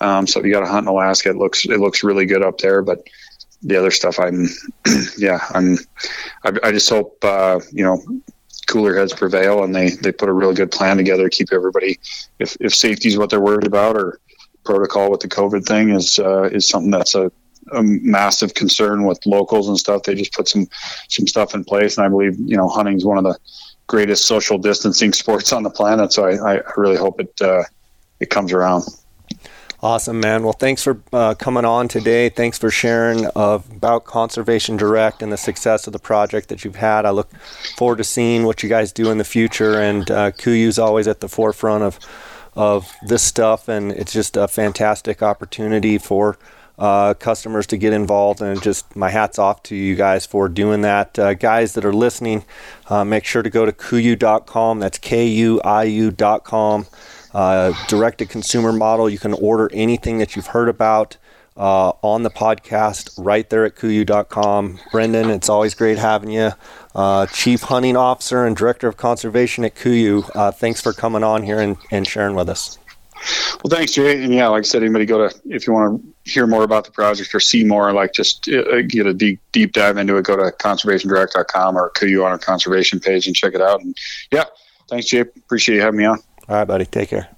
[0.00, 2.42] Um, so if you got to hunt in Alaska, it looks, it looks really good
[2.42, 3.06] up there, but
[3.62, 4.48] the other stuff, I'm,
[5.18, 5.78] yeah, I'm,
[6.44, 8.02] I, I just hope, uh, you know,
[8.66, 11.98] cooler heads prevail and they, they put a really good plan together to keep everybody,
[12.38, 14.18] if, if safety is what they're worried about or
[14.64, 17.30] protocol with the COVID thing is, uh, is something that's a,
[17.72, 20.02] a massive concern with locals and stuff.
[20.02, 20.66] They just put some,
[21.08, 21.96] some stuff in place.
[21.96, 23.38] And I believe, you know, hunting is one of the
[23.86, 26.12] greatest social distancing sports on the planet.
[26.12, 27.64] So I, I really hope it, uh,
[28.20, 28.84] it comes around.
[29.82, 30.44] Awesome, man.
[30.44, 32.28] Well, thanks for uh, coming on today.
[32.28, 36.76] Thanks for sharing uh, about Conservation Direct and the success of the project that you've
[36.76, 37.04] had.
[37.04, 37.36] I look
[37.76, 39.80] forward to seeing what you guys do in the future.
[39.80, 41.98] And uh, KUIU's always at the forefront of
[42.54, 46.38] of this stuff, and it's just a fantastic opportunity for
[46.78, 48.40] uh, customers to get involved.
[48.40, 51.18] And just my hats off to you guys for doing that.
[51.18, 52.44] Uh, guys that are listening,
[52.88, 54.80] uh, make sure to go to kuiu.com.
[54.80, 56.86] That's K U I U.com
[57.34, 59.08] uh, direct to consumer model.
[59.08, 61.16] You can order anything that you've heard about
[61.56, 64.80] uh, on the podcast right there at kuiu.com.
[64.90, 66.52] Brendan, it's always great having you.
[66.94, 70.30] Uh, Chief Hunting Officer and Director of Conservation at KUIU.
[70.34, 72.78] Uh, thanks for coming on here and, and sharing with us.
[73.62, 74.22] Well, thanks, Jay.
[74.22, 76.84] And yeah, like I said, anybody go to if you want to hear more about
[76.84, 80.24] the project or see more, like just uh, get a deep deep dive into it,
[80.24, 83.80] go to conservationdirect.com or KUIU on our conservation page and check it out.
[83.80, 83.96] And
[84.32, 84.44] yeah,
[84.88, 85.20] thanks, Jay.
[85.20, 86.18] Appreciate you having me on.
[86.48, 86.84] All right, buddy.
[86.84, 87.28] Take care.